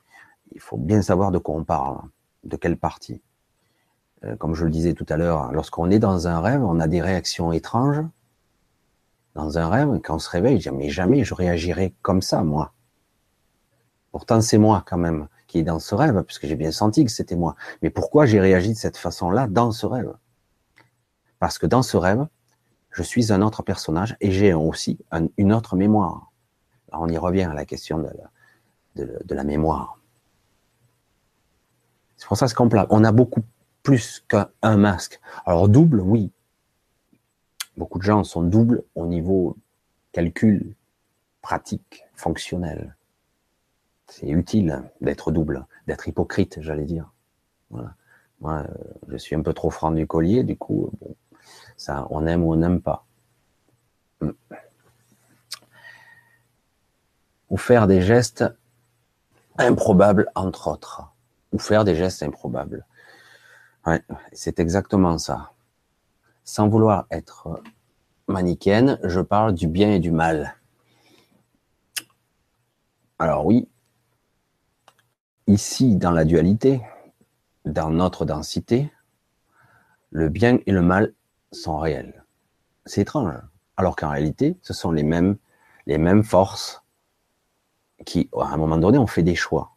[0.56, 1.99] il faut bien savoir de quoi on parle,
[2.43, 3.22] de quelle partie.
[4.24, 6.88] Euh, comme je le disais tout à l'heure, lorsqu'on est dans un rêve, on a
[6.88, 8.01] des réactions étranges.
[9.36, 12.41] Dans un rêve, quand on se réveille, je dis, mais jamais je réagirais comme ça,
[12.41, 12.74] moi.
[14.12, 17.12] Pourtant, c'est moi quand même qui est dans ce rêve, puisque j'ai bien senti que
[17.12, 17.56] c'était moi.
[17.82, 20.14] Mais pourquoi j'ai réagi de cette façon-là dans ce rêve?
[21.39, 22.26] Parce que dans ce rêve,
[22.91, 24.97] je suis un autre personnage et j'ai aussi
[25.38, 26.32] une autre mémoire.
[26.93, 27.99] On y revient à la question
[28.95, 29.99] de la mémoire.
[32.26, 32.48] C'est pour ça
[32.90, 33.44] on a beaucoup
[33.84, 35.22] plus qu'un masque.
[35.46, 36.32] Alors double, oui.
[37.78, 39.56] Beaucoup de gens sont doubles au niveau
[40.12, 40.74] calcul,
[41.44, 42.96] pratique, fonctionnel.
[44.08, 47.12] C'est utile d'être double, d'être hypocrite, j'allais dire.
[47.70, 47.94] Voilà.
[48.42, 48.66] Moi,
[49.08, 50.90] je suis un peu trop franc du collier, du coup,
[51.78, 53.06] ça, on aime ou on n'aime pas.
[54.22, 54.32] Hmm.
[57.52, 58.44] Ou faire des gestes
[59.60, 61.12] improbables, entre autres.
[61.60, 62.86] Faire des gestes improbables.
[64.34, 65.53] C'est exactement ça.
[66.43, 67.62] Sans vouloir être
[68.28, 70.56] manichéenne, je parle du bien et du mal.
[73.20, 73.70] Alors oui,
[75.47, 76.82] ici dans la dualité,
[77.64, 78.91] dans notre densité,
[80.12, 81.14] le bien et le mal
[81.51, 82.26] sont réels.
[82.86, 83.36] C'est étrange.
[83.78, 85.38] Alors qu'en réalité, ce sont les mêmes,
[85.86, 86.84] les mêmes forces
[88.06, 89.75] qui, à un moment donné, ont fait des choix.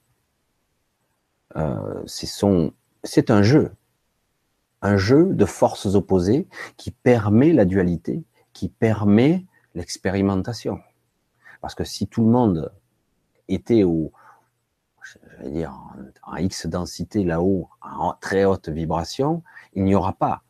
[1.57, 3.73] Euh, c'est un jeu
[4.83, 6.47] un jeu de forces opposées
[6.77, 9.45] qui permet la dualité, qui permet
[9.75, 10.81] l'expérimentation.
[11.61, 12.73] Parce que si tout le monde
[13.49, 14.13] était au,
[15.03, 15.77] je dire,
[16.23, 19.43] en, X densité là-haut, en très haute vibration,
[19.75, 20.43] il n'y aura pas,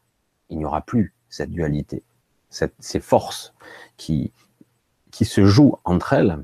[0.50, 2.02] il n'y aura plus cette dualité,
[2.50, 3.54] ces forces
[3.96, 4.32] qui,
[5.10, 6.42] qui se jouent entre elles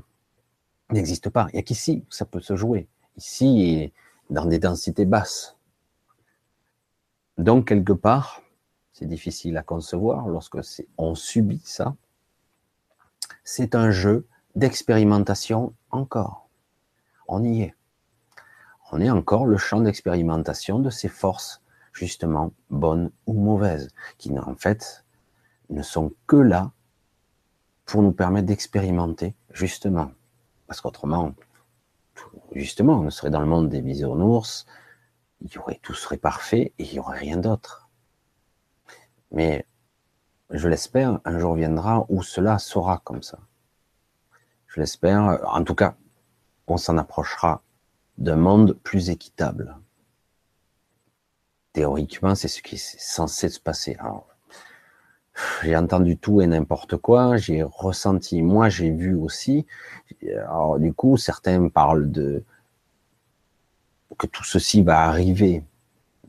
[0.91, 1.47] n'existent pas.
[1.49, 2.87] Il n'y a qu'ici ça peut se jouer.
[3.17, 3.91] Ici,
[4.29, 5.57] dans des densités basses.
[7.37, 8.41] Donc, quelque part,
[8.93, 10.57] c'est difficile à concevoir lorsque
[10.97, 11.95] on subit ça.
[13.43, 16.47] C'est un jeu d'expérimentation encore.
[17.27, 17.75] On y est.
[18.91, 21.61] On est encore le champ d'expérimentation de ces forces,
[21.91, 25.03] justement, bonnes ou mauvaises, qui en fait
[25.69, 26.71] ne sont que là
[27.85, 30.11] pour nous permettre d'expérimenter, justement.
[30.67, 31.33] Parce qu'autrement,
[32.61, 34.65] justement, on serait dans le monde des bisounours,
[35.41, 37.89] il y aurait, tout serait parfait et il n'y aurait rien d'autre.
[39.31, 39.65] Mais
[40.49, 43.39] je l'espère, un jour viendra où cela sera comme ça.
[44.67, 45.95] Je l'espère, en tout cas,
[46.67, 47.61] on s'en approchera
[48.17, 49.77] d'un monde plus équitable.
[51.73, 53.97] Théoriquement, c'est ce qui est censé se passer.
[55.63, 59.65] J'ai entendu tout et n'importe quoi, j'ai ressenti, moi j'ai vu aussi.
[60.31, 62.43] Alors, du coup, certains parlent de
[64.17, 65.63] que tout ceci va arriver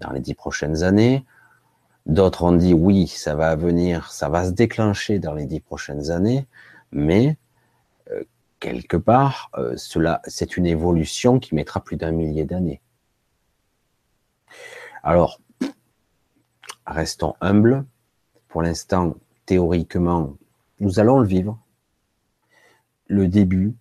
[0.00, 1.24] dans les dix prochaines années.
[2.06, 6.10] D'autres ont dit oui, ça va venir, ça va se déclencher dans les dix prochaines
[6.10, 6.46] années,
[6.90, 7.36] mais
[8.10, 8.22] euh,
[8.60, 12.80] quelque part, euh, cela, c'est une évolution qui mettra plus d'un millier d'années.
[15.02, 15.40] Alors,
[16.86, 17.84] restons humbles.
[18.48, 20.36] Pour l'instant, théoriquement,
[20.80, 21.58] nous allons le vivre.
[23.08, 23.74] Le début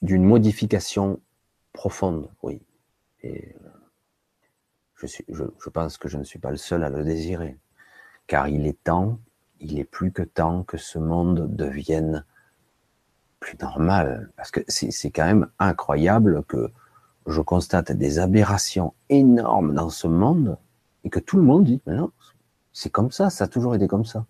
[0.00, 1.20] d'une modification
[1.72, 2.60] profonde, oui.
[3.22, 3.54] Et
[4.96, 7.56] je, je, pense que je ne suis pas le seul à le désirer.
[8.26, 9.18] Car il est temps,
[9.60, 12.24] il est plus que temps que ce monde devienne
[13.40, 14.30] plus normal.
[14.36, 16.70] Parce que c'est quand même incroyable que
[17.26, 20.58] je constate des aberrations énormes dans ce monde
[21.04, 22.10] et que tout le monde dit, mais non,
[22.72, 24.26] c'est comme ça, ça a toujours été comme ça.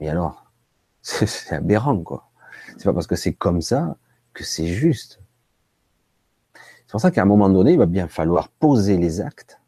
[0.00, 0.50] Mais alors,
[1.02, 2.30] c'est aberrant, quoi.
[2.76, 3.96] C'est pas parce que c'est comme ça
[4.32, 5.20] que c'est juste.
[6.54, 9.60] C'est pour ça qu'à un moment donné, il va bien falloir poser les actes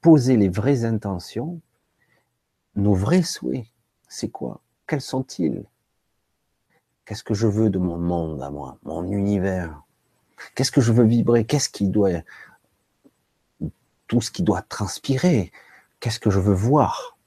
[0.00, 1.60] poser les vraies intentions,
[2.74, 3.66] nos vrais souhaits.
[4.08, 4.60] C'est quoi?
[4.86, 5.64] Quels sont-ils?
[7.04, 9.82] Qu'est-ce que je veux de mon monde à moi, mon univers?
[10.54, 11.44] Qu'est-ce que je veux vibrer?
[11.44, 12.22] Qu'est-ce qui doit
[14.06, 15.52] tout ce qui doit transpirer?
[16.00, 17.18] Qu'est-ce que je veux voir?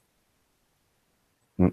[1.59, 1.69] Hmm.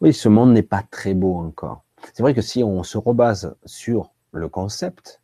[0.00, 1.84] Oui, ce monde n'est pas très beau encore.
[2.12, 5.22] C'est vrai que si on se rebase sur le concept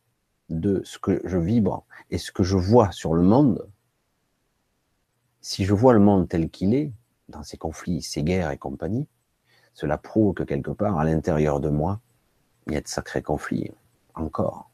[0.49, 3.69] de ce que je vibre et ce que je vois sur le monde,
[5.41, 6.91] si je vois le monde tel qu'il est,
[7.29, 9.07] dans ses conflits, ses guerres et compagnie,
[9.73, 11.99] cela prouve que quelque part, à l'intérieur de moi,
[12.67, 13.71] il y a de sacrés conflits
[14.13, 14.69] encore.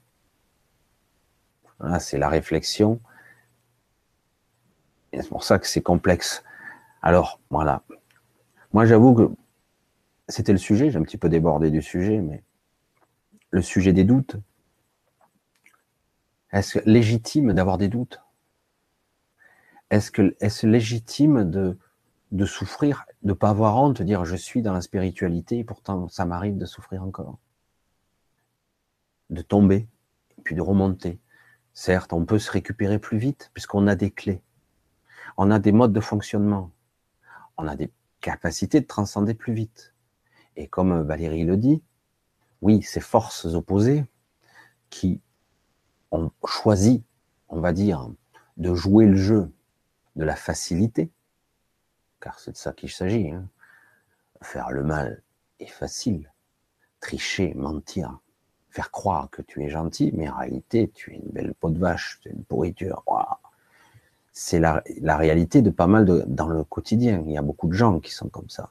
[2.00, 3.00] C'est la réflexion.
[5.22, 6.44] C'est pour ça que c'est complexe.
[7.02, 7.84] Alors, voilà.
[8.74, 9.30] Moi, j'avoue que
[10.28, 12.44] c'était le sujet, j'ai un petit peu débordé du sujet, mais
[13.52, 14.36] le sujet des doutes.
[16.52, 18.22] Est-ce légitime d'avoir des doutes?
[19.90, 21.78] Est-ce que est-ce légitime de
[22.32, 26.08] de souffrir, de pas avoir honte, de dire je suis dans la spiritualité, et pourtant
[26.10, 27.40] ça m'arrive de souffrir encore,
[29.30, 29.88] de tomber,
[30.44, 31.20] puis de remonter.
[31.74, 34.42] Certes, on peut se récupérer plus vite puisqu'on a des clés,
[35.38, 36.72] on a des modes de fonctionnement,
[37.58, 39.94] on a des capacités de transcender plus vite.
[40.56, 41.84] Et comme Valérie le dit,
[42.62, 44.06] oui, ces forces opposées
[44.90, 45.22] qui
[46.12, 47.04] ont choisi,
[47.50, 48.10] on va dire,
[48.58, 49.54] de jouer le jeu
[50.16, 51.12] de la facilité,
[52.20, 53.32] car c'est de ça qu'il s'agit.
[53.32, 53.48] Hein.
[54.42, 55.22] Faire le mal
[55.60, 56.32] est facile.
[57.00, 58.20] Tricher, mentir,
[58.72, 61.78] faire croire que tu es gentil, mais en réalité, tu es une belle peau de
[61.78, 63.04] vache, tu es une pourriture.
[64.40, 67.24] C'est la, la, réalité de pas mal de, dans le quotidien.
[67.26, 68.70] Il y a beaucoup de gens qui sont comme ça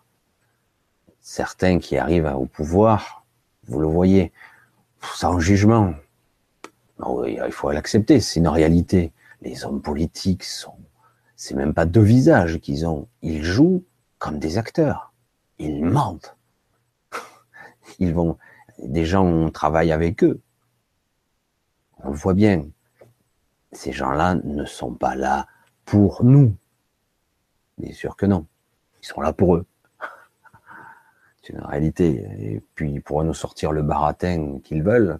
[1.26, 3.26] certains qui arrivent au pouvoir,
[3.66, 4.32] vous le voyez,
[5.02, 5.92] sans jugement.
[7.26, 9.12] il faut l'accepter, c'est une réalité.
[9.42, 10.78] Les hommes politiques sont,
[11.34, 13.08] c'est même pas deux visages qu'ils ont.
[13.22, 13.82] Ils jouent
[14.20, 15.12] comme des acteurs.
[15.58, 16.36] Ils mentent.
[17.98, 18.38] Ils vont,
[18.78, 20.40] des gens travaillent avec eux.
[22.04, 22.66] On le voit bien.
[23.72, 25.48] Ces gens-là ne sont pas là
[25.86, 26.54] pour nous.
[27.78, 28.44] Bien sûr que non.
[29.02, 29.64] Ils sont là pour eux.
[31.42, 32.26] C'est une réalité.
[32.38, 35.18] Et puis, ils pourraient nous sortir le baratin qu'ils veulent.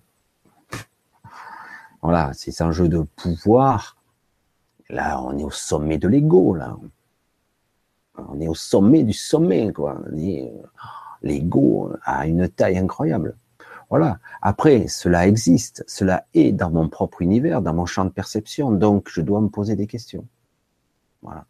[2.03, 3.97] Voilà, c'est un jeu de pouvoir.
[4.91, 6.77] Là, on est au sommet de l'ego, là.
[8.17, 9.99] On est au sommet du sommet, quoi.
[11.23, 13.37] L'ego a une taille incroyable.
[13.91, 14.21] Voilà.
[14.41, 19.09] Après, cela existe, cela est dans mon propre univers, dans mon champ de perception, donc
[19.11, 20.27] je dois me poser des questions.
[21.27, 21.45] Voilà.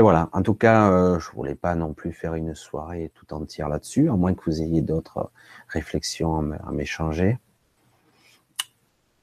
[0.00, 0.28] voilà.
[0.32, 4.10] En tout cas, euh, je voulais pas non plus faire une soirée tout entière là-dessus,
[4.10, 5.30] à moins que vous ayez d'autres
[5.68, 7.38] réflexions à m'échanger.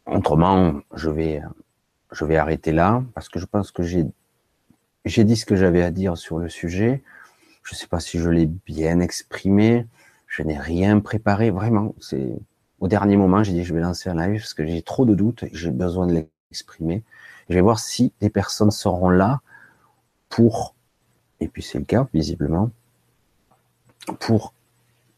[0.05, 1.41] Autrement, je vais,
[2.37, 4.05] arrêter là parce que je pense que j'ai,
[5.05, 7.03] dit ce que j'avais à dire sur le sujet.
[7.63, 9.85] Je sais pas si je l'ai bien exprimé.
[10.27, 11.93] Je n'ai rien préparé vraiment.
[12.79, 15.13] Au dernier moment, j'ai dit je vais lancer un live parce que j'ai trop de
[15.13, 16.13] doutes j'ai besoin de
[16.51, 17.03] l'exprimer.
[17.49, 19.41] Je vais voir si des personnes seront là
[20.29, 20.75] pour,
[21.39, 22.69] et puis c'est le cas visiblement,
[24.19, 24.53] pour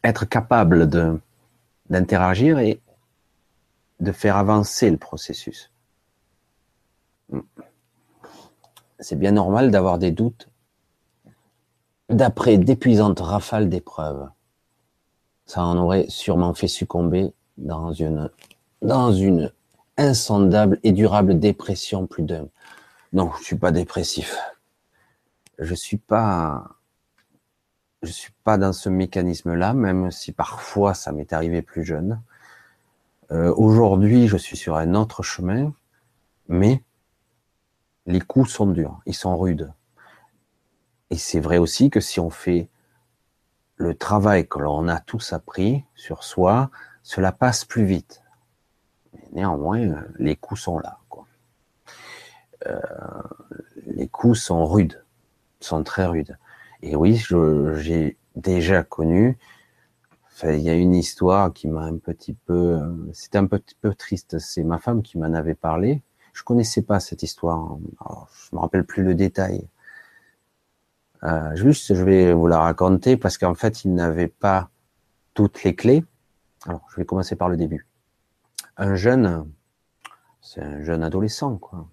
[0.02, 1.20] être capable de
[1.90, 2.80] d'interagir et
[4.00, 5.70] de faire avancer le processus.
[8.98, 10.48] C'est bien normal d'avoir des doutes
[12.08, 14.30] d'après d'épuisantes rafales d'épreuves.
[15.44, 18.30] Ça en aurait sûrement fait succomber dans une,
[18.80, 19.52] dans une
[19.96, 22.48] insondable et durable dépression plus d'un.
[23.12, 24.36] Non, je suis pas dépressif
[25.58, 26.76] je suis pas,
[28.02, 32.20] je suis pas dans ce mécanisme-là, même si parfois ça m'est arrivé plus jeune.
[33.30, 35.72] Euh, Aujourd'hui, je suis sur un autre chemin,
[36.48, 36.82] mais
[38.06, 39.72] les coups sont durs, ils sont rudes.
[41.10, 42.68] Et c'est vrai aussi que si on fait
[43.76, 46.70] le travail que l'on a tous appris sur soi,
[47.02, 48.23] cela passe plus vite.
[49.32, 50.98] Néanmoins, les coups sont là.
[52.66, 52.80] Euh,
[53.86, 55.04] les coups sont rudes
[55.64, 56.38] sont très rudes.
[56.82, 57.22] Et oui,
[57.76, 59.38] j'ai déjà connu.
[60.42, 62.80] il y a une histoire qui m'a un petit peu,
[63.12, 64.38] c'était un petit peu triste.
[64.38, 66.02] C'est ma femme qui m'en avait parlé.
[66.32, 67.78] Je connaissais pas cette histoire.
[68.50, 69.66] je me rappelle plus le détail.
[71.22, 74.68] Euh, juste, je vais vous la raconter parce qu'en fait, il n'avait pas
[75.32, 76.04] toutes les clés.
[76.66, 77.86] Alors, je vais commencer par le début.
[78.76, 79.50] Un jeune,
[80.40, 81.88] c'est un jeune adolescent, quoi.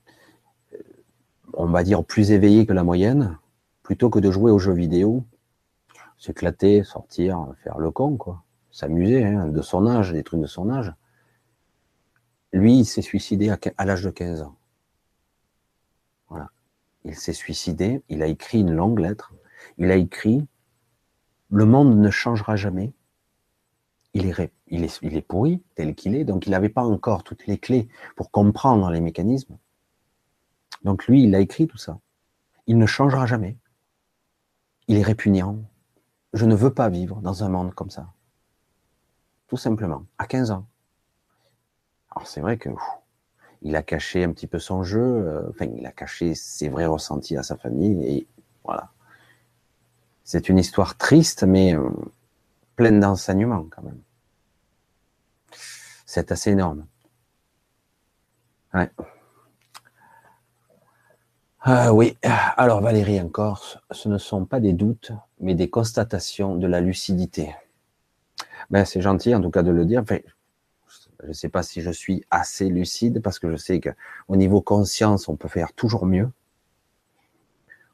[1.54, 3.38] On va dire plus éveillé que la moyenne,
[3.84, 5.26] plutôt que de jouer aux jeux vidéo,
[6.18, 10.70] s'éclater, sortir, faire le con, quoi, s'amuser, hein, de son âge, des trucs de son
[10.70, 10.94] âge.
[12.54, 14.56] Lui, il s'est suicidé à, l'âge de 15 ans.
[16.30, 16.50] Voilà.
[17.06, 19.34] Il s'est suicidé, il a écrit une longue lettre.
[19.78, 20.48] Il a écrit
[21.50, 22.94] Le monde ne changera jamais.
[24.14, 27.58] Il est, il est, pourri tel qu'il est, donc il n'avait pas encore toutes les
[27.58, 29.58] clés pour comprendre les mécanismes.
[30.84, 32.00] Donc lui, il a écrit tout ça.
[32.68, 33.58] Il ne changera jamais.
[34.88, 35.58] Il est répugnant.
[36.34, 38.08] Je ne veux pas vivre dans un monde comme ça.
[39.48, 40.66] Tout simplement, à 15 ans.
[42.16, 42.70] Alors c'est vrai que
[43.64, 46.88] il a caché un petit peu son jeu, euh, enfin il a caché ses vrais
[46.88, 48.28] ressentis à sa famille et
[48.64, 48.92] voilà.
[50.24, 51.90] C'est une histoire triste mais euh,
[52.76, 54.02] pleine d'enseignements quand même.
[56.14, 56.88] C'est assez énorme.
[61.62, 62.18] Ah oui,
[62.58, 67.56] alors Valérie encore, ce ne sont pas des doutes, mais des constatations de la lucidité.
[68.72, 70.02] Ben, c'est gentil en tout cas de le dire.
[70.02, 70.18] Enfin,
[71.24, 74.60] je ne sais pas si je suis assez lucide parce que je sais qu'au niveau
[74.60, 76.30] conscience, on peut faire toujours mieux.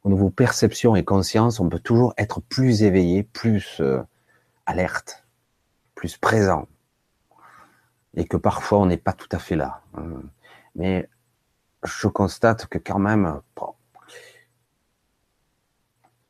[0.04, 4.02] Au niveau perception et conscience, on peut toujours être plus éveillé, plus euh,
[4.66, 5.24] alerte,
[5.94, 6.68] plus présent.
[8.18, 9.82] Et que parfois on n'est pas tout à fait là.
[9.94, 10.22] Hein.
[10.76, 11.10] Mais
[11.84, 13.42] je constate que quand même,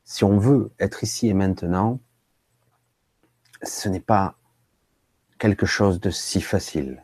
[0.04, 2.00] si on veut être ici et maintenant,
[3.64, 4.36] ce n'est pas
[5.40, 7.04] quelque chose de si facile.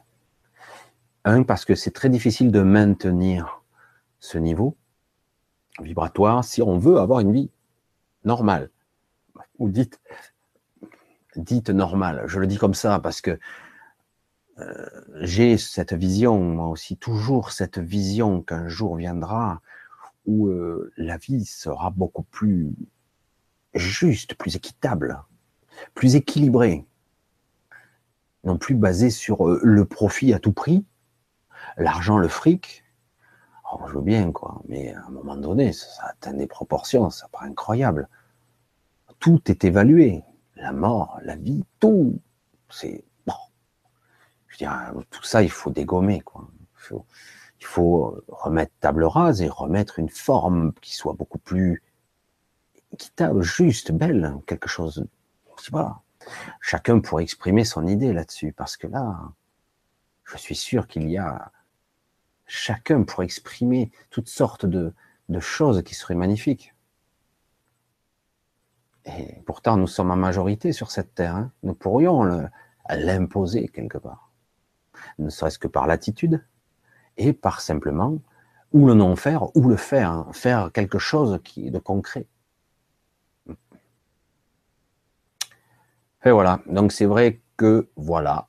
[1.25, 3.63] Un, parce que c'est très difficile de maintenir
[4.19, 4.77] ce niveau
[5.81, 7.49] vibratoire si on veut avoir une vie
[8.25, 8.69] normale.
[9.59, 9.99] Ou dite,
[11.35, 12.23] dite normale.
[12.27, 13.39] Je le dis comme ça parce que
[14.59, 14.87] euh,
[15.21, 19.61] j'ai cette vision, moi aussi, toujours cette vision qu'un jour viendra
[20.25, 22.71] où euh, la vie sera beaucoup plus
[23.73, 25.21] juste, plus équitable,
[25.95, 26.85] plus équilibrée,
[28.43, 30.85] non plus basée sur euh, le profit à tout prix,
[31.77, 32.83] l'argent, le fric.
[33.71, 37.09] Oh, je veux bien, quoi, mais à un moment donné, ça, ça atteint des proportions,
[37.09, 38.07] ça paraît incroyable.
[39.17, 40.21] Tout est évalué,
[40.55, 42.19] la mort, la vie, tout.
[42.69, 43.03] C'est
[45.09, 46.47] tout ça, il faut dégommer, quoi.
[47.59, 51.81] Il faut, remettre table rase et remettre une forme qui soit beaucoup plus
[52.91, 55.05] équitable, juste, belle, quelque chose.
[56.59, 59.17] Chacun pourrait exprimer son idée là-dessus, parce que là,
[60.25, 61.51] je suis sûr qu'il y a
[62.45, 64.93] chacun pour exprimer toutes sortes de,
[65.39, 66.75] choses qui seraient magnifiques.
[69.05, 71.35] Et pourtant, nous sommes en majorité sur cette terre.
[71.35, 71.51] Hein.
[71.63, 72.47] Nous pourrions
[72.89, 74.32] l'imposer quelque part
[75.19, 76.43] ne serait-ce que par l'attitude,
[77.17, 78.19] et par simplement
[78.71, 82.25] ou le non faire, ou le faire, hein, faire quelque chose de concret.
[86.25, 86.61] Et voilà.
[86.65, 88.47] Donc c'est vrai que voilà,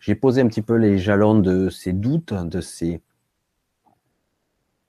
[0.00, 3.00] j'ai posé un petit peu les jalons de ces doutes, de ces,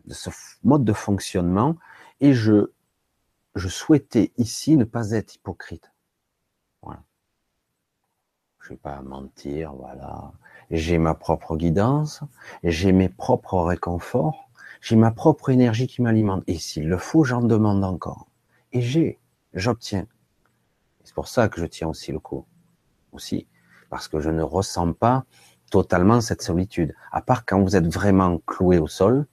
[0.10, 0.30] ce
[0.64, 1.76] mode de fonctionnement,
[2.22, 2.72] et je
[3.56, 5.91] souhaitais ici ne pas être hypocrite.
[8.62, 10.32] Je vais pas mentir, voilà.
[10.70, 12.22] J'ai ma propre guidance,
[12.64, 14.50] j'ai mes propres réconforts,
[14.82, 16.44] j'ai ma propre énergie qui m'alimente.
[16.48, 18.28] Et s'il le faut, j'en demande encore.
[18.72, 19.20] Et j'ai,
[19.54, 20.08] j'obtiens.
[21.04, 22.46] C'est pour ça que je tiens aussi le coup.
[23.12, 23.48] Aussi.
[23.90, 25.26] Parce que je ne ressens pas
[25.70, 26.96] totalement cette solitude.
[27.12, 29.26] À part quand vous êtes vraiment cloué au sol,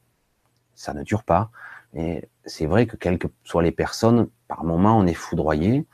[0.75, 1.51] ça ne dure pas.
[1.93, 5.87] Mais c'est vrai que quelles que soient les personnes, par moment, on est foudroyé.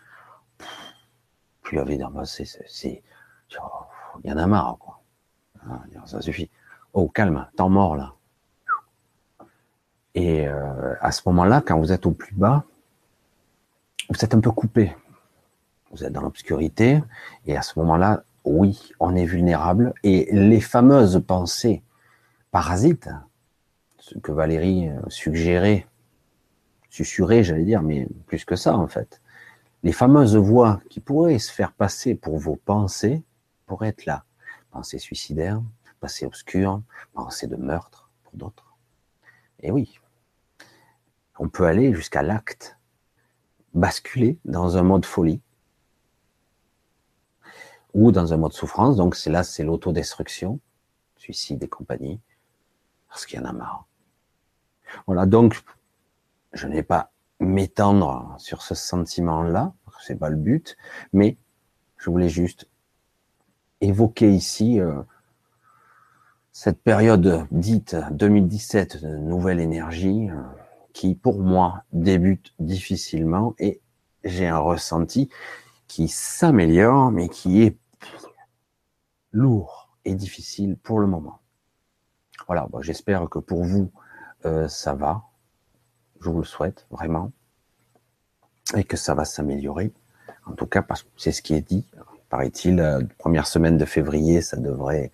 [1.63, 3.03] Puis évidemment, c'est,
[4.23, 5.01] il y en a marre, quoi.
[5.69, 6.51] Ah, ça suffit.
[6.93, 8.15] Oh, calme, temps mort, là.
[10.15, 12.65] Et euh, à ce moment-là, quand vous êtes au plus bas,
[14.11, 14.95] vous êtes un peu coupé.
[15.91, 17.03] Vous êtes dans l'obscurité,
[17.47, 19.95] et à ce moment-là, oui, on est vulnérable.
[20.03, 21.83] Et les fameuses pensées
[22.51, 23.09] parasites,
[23.99, 25.87] ce que Valérie euh, suggérait,
[26.91, 29.21] susurrait, j'allais dire, mais plus que ça, en fait.
[29.83, 33.23] Les fameuses voix qui pourraient se faire passer pour vos pensées,
[33.67, 34.25] pour être là.
[34.71, 35.63] Pensée suicidaire,
[36.01, 38.75] pensée obscure, pensée de meurtre pour d'autres.
[39.61, 39.99] Et oui,
[41.39, 42.77] on peut aller jusqu'à l'acte,
[43.73, 45.41] basculer dans un mode folie
[47.93, 48.97] ou dans un mode souffrance.
[48.97, 50.61] Donc c'est là, c'est l'autodestruction,
[51.17, 52.21] suicide et compagnie,
[53.09, 53.87] parce qu'il y en a marre.
[55.07, 55.63] Voilà, donc
[56.53, 60.77] je n'ai pas m'étendre sur ce sentiment-là, c'est pas le but,
[61.13, 61.37] mais
[61.97, 62.69] je voulais juste
[63.85, 65.03] évoquer ici euh,
[66.53, 70.43] cette période dite 2017 de nouvelle énergie euh,
[70.93, 73.81] qui pour moi débute difficilement et
[74.25, 75.29] j'ai un ressenti
[75.89, 77.77] qui s'améliore mais qui est
[79.33, 81.41] lourd, est difficile pour le moment.
[82.47, 83.91] Voilà, j'espère que pour vous,
[84.45, 85.25] euh, ça va.
[86.21, 87.33] Je vous le souhaite vraiment.
[88.77, 89.93] Et que ça va s'améliorer.
[90.47, 91.87] En tout cas, parce que c'est ce qui est dit.
[92.35, 95.13] Paraît-il, euh, première semaine de février, ça devrait,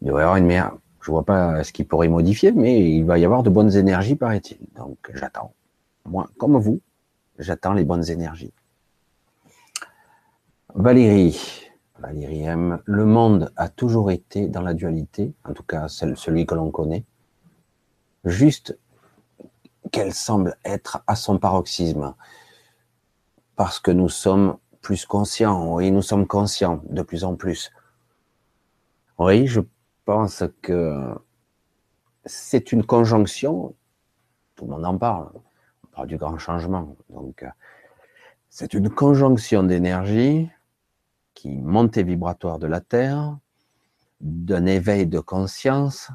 [0.00, 0.78] il devrait y avoir une meilleure.
[1.02, 4.16] Je vois pas ce qui pourrait modifier, mais il va y avoir de bonnes énergies,
[4.16, 4.56] paraît-il.
[4.74, 5.52] Donc, j'attends.
[6.06, 6.80] Moi, comme vous,
[7.38, 8.54] j'attends les bonnes énergies.
[10.74, 11.68] Valérie,
[11.98, 12.78] Valérie M.
[12.86, 17.04] Le monde a toujours été dans la dualité, en tout cas celui que l'on connaît,
[18.24, 18.78] juste
[19.92, 22.14] qu'elle semble être à son paroxysme,
[23.56, 27.70] parce que nous sommes plus conscients, oui, nous sommes conscients de plus en plus.
[29.18, 29.60] Oui, je
[30.04, 31.14] pense que
[32.24, 33.74] c'est une conjonction,
[34.56, 35.30] tout le monde en parle,
[35.84, 37.44] on parle du grand changement, donc
[38.48, 40.50] c'est une conjonction d'énergie
[41.34, 43.38] qui montée vibratoire de la Terre,
[44.20, 46.10] d'un éveil de conscience,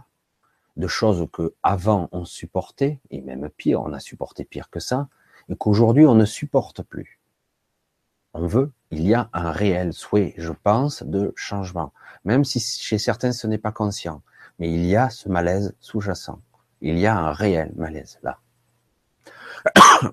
[0.78, 5.08] de choses que avant on supportait, et même pire, on a supporté pire que ça,
[5.50, 7.20] et qu'aujourd'hui on ne supporte plus.
[8.38, 11.94] On veut, il y a un réel souhait, je pense, de changement,
[12.26, 14.24] même si chez certains ce n'est pas conscient,
[14.60, 16.42] mais il y a ce malaise sous-jacent.
[16.82, 18.40] Il y a un réel malaise là.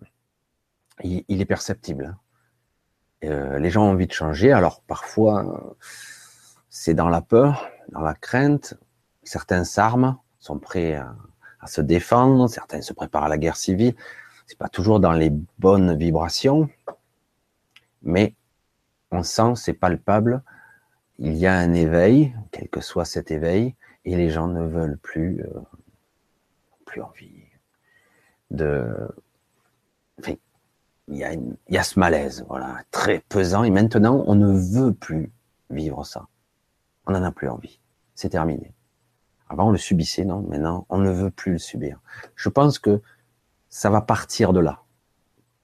[1.02, 2.14] il, est perceptible.
[3.24, 3.28] Hein.
[3.28, 4.52] Euh, les gens ont envie de changer.
[4.52, 5.74] Alors parfois,
[6.70, 8.74] c'est dans la peur, dans la crainte.
[9.24, 12.48] Certains s'arment, sont prêts à, se défendre.
[12.48, 13.96] Certains se préparent à la guerre civile.
[14.46, 16.68] C'est pas toujours dans les bonnes vibrations,
[18.02, 18.34] mais
[19.10, 20.42] on sent, c'est palpable.
[21.18, 23.74] Il y a un éveil, quel que soit cet éveil,
[24.04, 25.60] et les gens ne veulent plus, euh,
[26.84, 27.44] plus envie
[28.50, 28.86] de,
[30.18, 30.34] enfin,
[31.08, 33.64] il y, a il y a ce malaise, voilà, très pesant.
[33.64, 35.30] Et maintenant, on ne veut plus
[35.70, 36.28] vivre ça.
[37.06, 37.80] On n'en a plus envie.
[38.14, 38.74] C'est terminé.
[39.48, 40.40] Avant, on le subissait, non?
[40.42, 42.00] Maintenant, on ne veut plus le subir.
[42.36, 43.02] Je pense que
[43.68, 44.82] ça va partir de là.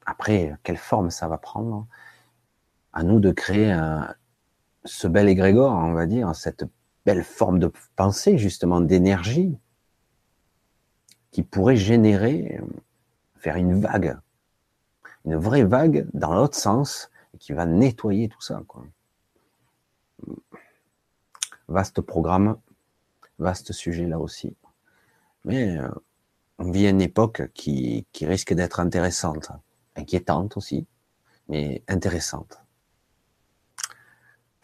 [0.06, 1.86] Après, quelle forme ça va prendre?
[2.98, 4.12] À nous de créer un,
[4.84, 6.64] ce bel égrégore, on va dire, cette
[7.06, 9.56] belle forme de pensée, justement, d'énergie,
[11.30, 12.60] qui pourrait générer,
[13.36, 14.18] faire une vague
[15.24, 18.62] une vraie vague dans l'autre sens qui va nettoyer tout ça.
[21.68, 22.58] Vaste programme,
[23.38, 24.56] vaste sujet là aussi.
[25.44, 25.88] Mais euh,
[26.58, 29.50] on vit une époque qui risque d'être intéressante,
[29.94, 30.86] inquiétante aussi,
[31.48, 32.58] mais intéressante.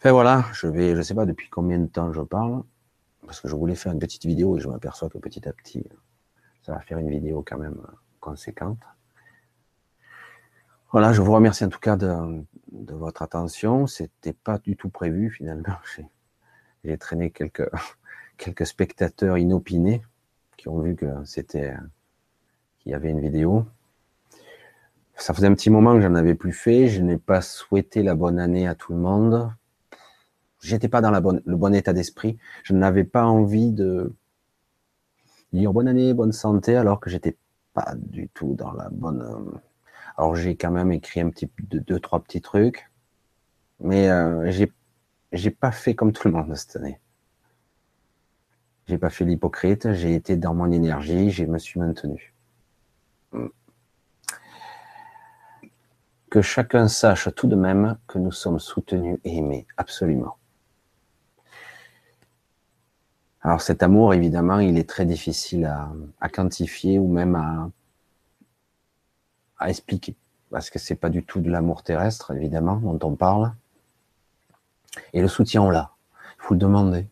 [0.03, 2.63] Voilà, je vais, je sais pas depuis combien de temps je parle,
[3.25, 5.83] parce que je voulais faire une petite vidéo et je m'aperçois que petit à petit,
[6.61, 7.81] ça va faire une vidéo quand même
[8.19, 8.79] conséquente.
[10.91, 13.85] Voilà, je vous remercie en tout cas de, votre attention.
[13.85, 15.75] C'était pas du tout prévu finalement.
[16.85, 17.69] J'ai traîné quelques,
[18.37, 20.01] quelques spectateurs inopinés
[20.55, 21.73] qui ont vu que c'était
[22.79, 23.65] qu'il y avait une vidéo.
[25.15, 26.87] Ça faisait un petit moment que j'en avais plus fait.
[26.87, 29.51] Je n'ai pas souhaité la bonne année à tout le monde.
[30.65, 32.37] J'étais pas dans la bonne, le bon état d'esprit.
[32.63, 34.13] Je n'avais pas envie de
[35.53, 37.37] dire bonne année, bonne santé, alors que j'étais
[37.73, 39.59] pas du tout dans la bonne
[40.17, 42.89] alors j'ai quand même écrit un petit deux, trois petits trucs,
[43.79, 44.71] mais euh, j'ai
[45.31, 46.99] j'ai pas fait comme tout le monde cette année.
[48.87, 52.33] J'ai pas fait l'hypocrite, j'ai été dans mon énergie, je me suis maintenu.
[56.29, 60.37] Que chacun sache tout de même que nous sommes soutenus et aimés, absolument.
[63.45, 65.71] Alors cet amour, évidemment, il est très difficile
[66.19, 67.69] à, quantifier ou même à,
[69.69, 70.15] expliquer,
[70.49, 73.53] parce que c'est pas du tout de l'amour terrestre, évidemment, dont on parle.
[75.13, 75.91] Et le soutien, on l'a.
[76.39, 77.07] Il faut le demander.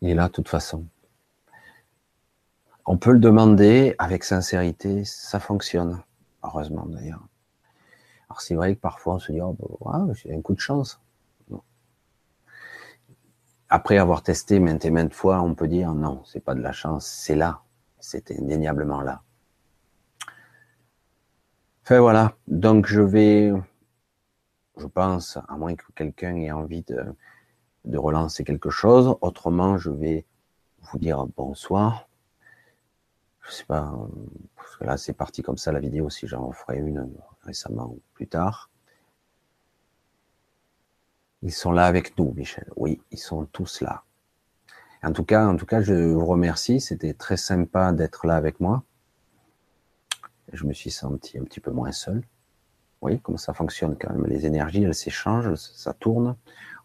[0.00, 0.84] Il est là, de toute façon.
[2.84, 6.02] On peut le demander avec sincérité, ça fonctionne.
[6.42, 7.22] Heureusement, d'ailleurs.
[8.28, 11.00] Alors, c'est vrai que parfois, on se dit, oh, bah, j'ai un coup de chance.
[13.70, 16.72] Après avoir testé maintes et maintes fois, on peut dire, non, c'est pas de la
[16.72, 17.62] chance, c'est là.
[18.00, 19.22] C'est indéniablement là
[21.98, 23.52] voilà, donc je vais,
[24.76, 27.04] je pense, à moins que quelqu'un ait envie de,
[27.84, 30.26] de relancer quelque chose, autrement je vais
[30.82, 32.08] vous dire bonsoir.
[33.40, 33.92] Je sais pas,
[34.54, 37.10] parce que là c'est parti comme ça la vidéo, si j'en ferai une
[37.42, 38.69] récemment ou plus tard.
[41.42, 42.68] Ils sont là avec nous, Michel.
[42.76, 44.04] Oui, ils sont tous là.
[45.02, 46.80] En tout cas, en tout cas, je vous remercie.
[46.80, 48.84] C'était très sympa d'être là avec moi
[50.52, 52.22] je me suis senti un petit peu moins seul.
[53.00, 54.26] Voyez comment ça fonctionne quand même.
[54.26, 56.36] Les énergies, elles s'échangent, ça tourne.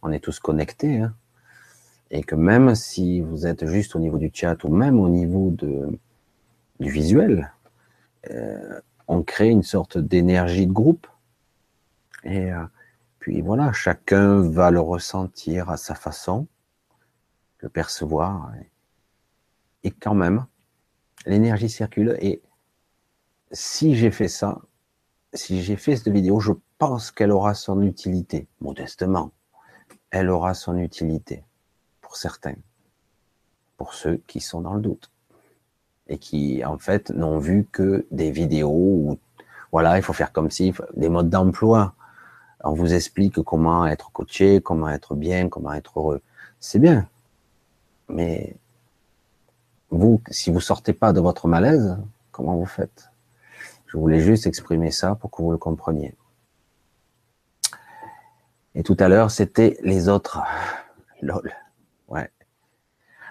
[0.02, 1.00] On est tous connectés.
[1.00, 1.14] Hein.
[2.12, 5.50] Et que même si vous êtes juste au niveau du chat ou même au niveau
[5.52, 6.00] de,
[6.80, 7.52] du visuel,
[8.30, 11.08] euh, on crée une sorte d'énergie de groupe.
[12.24, 12.64] Et euh,
[13.26, 16.46] puis voilà, chacun va le ressentir à sa façon,
[17.58, 18.52] le percevoir.
[19.84, 20.46] Et, quand même,
[21.26, 22.16] l'énergie circule.
[22.22, 22.44] Et
[23.52, 24.62] si j'ai fait ça,
[25.34, 29.32] si j'ai fait cette vidéo, je pense qu'elle aura son utilité, modestement.
[30.12, 31.44] Elle aura son utilité
[32.02, 32.58] pour certains,
[33.76, 35.10] pour ceux qui sont dans le doute
[36.06, 39.18] et qui en fait n'ont vu que des vidéos où
[39.72, 41.96] voilà, il faut faire comme si, des modes d'emploi
[42.66, 46.22] on vous explique comment être coaché, comment être bien, comment être heureux.
[46.60, 47.08] C'est bien.
[48.10, 48.58] Mais
[49.92, 51.98] vous, si vous sortez pas de votre malaise,
[52.32, 53.10] comment vous faites?
[53.86, 56.16] Je voulais juste exprimer ça pour que vous le compreniez.
[58.74, 60.42] Et tout à l'heure, c'était les autres.
[61.22, 61.54] Lol.
[62.08, 62.30] Ouais.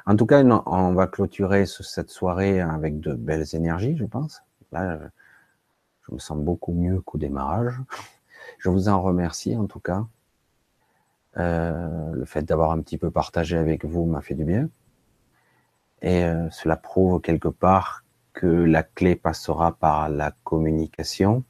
[0.06, 4.42] En tout cas, on va clôturer cette soirée avec de belles énergies, je pense.
[4.70, 4.98] Là,
[6.06, 7.74] je me sens beaucoup mieux qu'au démarrage.
[8.58, 10.06] Je vous en remercie en tout cas.
[11.36, 14.68] Euh, le fait d'avoir un petit peu partagé avec vous m'a fait du bien.
[16.02, 21.44] Et euh, cela prouve quelque part que la clé passera par la communication,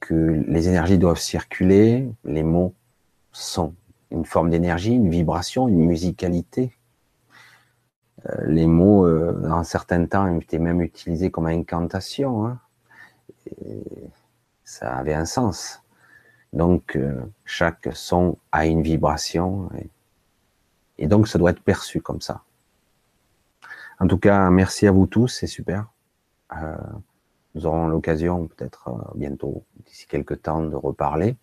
[0.00, 0.14] que
[0.46, 2.74] les énergies doivent circuler, les mots
[3.32, 3.74] sont
[4.10, 6.76] une forme d'énergie, une vibration, une musicalité.
[8.26, 12.46] Euh, les mots, dans un certain temps, étaient même utilisés comme incantation.
[12.46, 12.58] Hein
[14.70, 15.82] ça avait un sens.
[16.52, 19.68] Donc, euh, chaque son a une vibration,
[20.96, 22.44] et, donc ça doit être perçu comme ça.
[23.98, 25.90] En tout cas, merci à vous tous, c'est super.
[26.56, 26.76] Euh,
[27.54, 31.36] nous aurons l'occasion peut-être euh, bientôt, d'ici quelques temps, de reparler.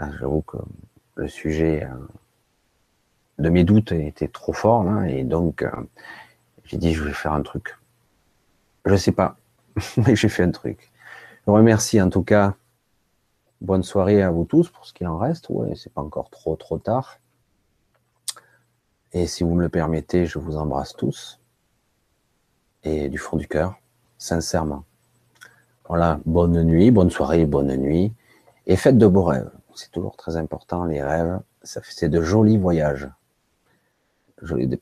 [0.00, 0.58] J'avoue que
[1.14, 1.88] le sujet
[3.38, 5.64] de mes doutes était trop fort, et donc
[6.64, 7.76] j'ai dit je vais faire un truc.
[8.84, 9.36] Je sais pas,
[9.96, 10.92] mais j'ai fait un truc.
[11.48, 12.56] Je remercie en tout cas.
[13.62, 15.48] Bonne soirée à vous tous pour ce qui en reste.
[15.48, 17.20] Ouais, c'est pas encore trop trop tard.
[19.14, 21.40] Et si vous me le permettez, je vous embrasse tous.
[22.84, 23.76] Et du fond du cœur,
[24.18, 24.84] sincèrement.
[25.88, 28.12] Voilà, bonne nuit, bonne soirée, bonne nuit.
[28.66, 29.50] Et faites de beaux rêves.
[29.74, 31.40] C'est toujours très important, les rêves.
[31.62, 33.08] C'est de jolis voyages.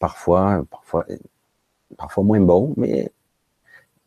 [0.01, 1.07] Parfois, parfois,
[1.97, 3.13] parfois moins bons, mais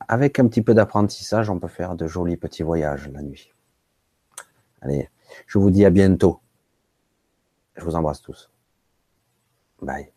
[0.08, 3.52] avec un petit peu d'apprentissage, on peut faire de jolis petits voyages la nuit.
[4.82, 5.10] Allez,
[5.46, 6.40] je vous dis à bientôt.
[7.76, 8.50] Je vous embrasse tous.
[9.82, 10.12] Bye.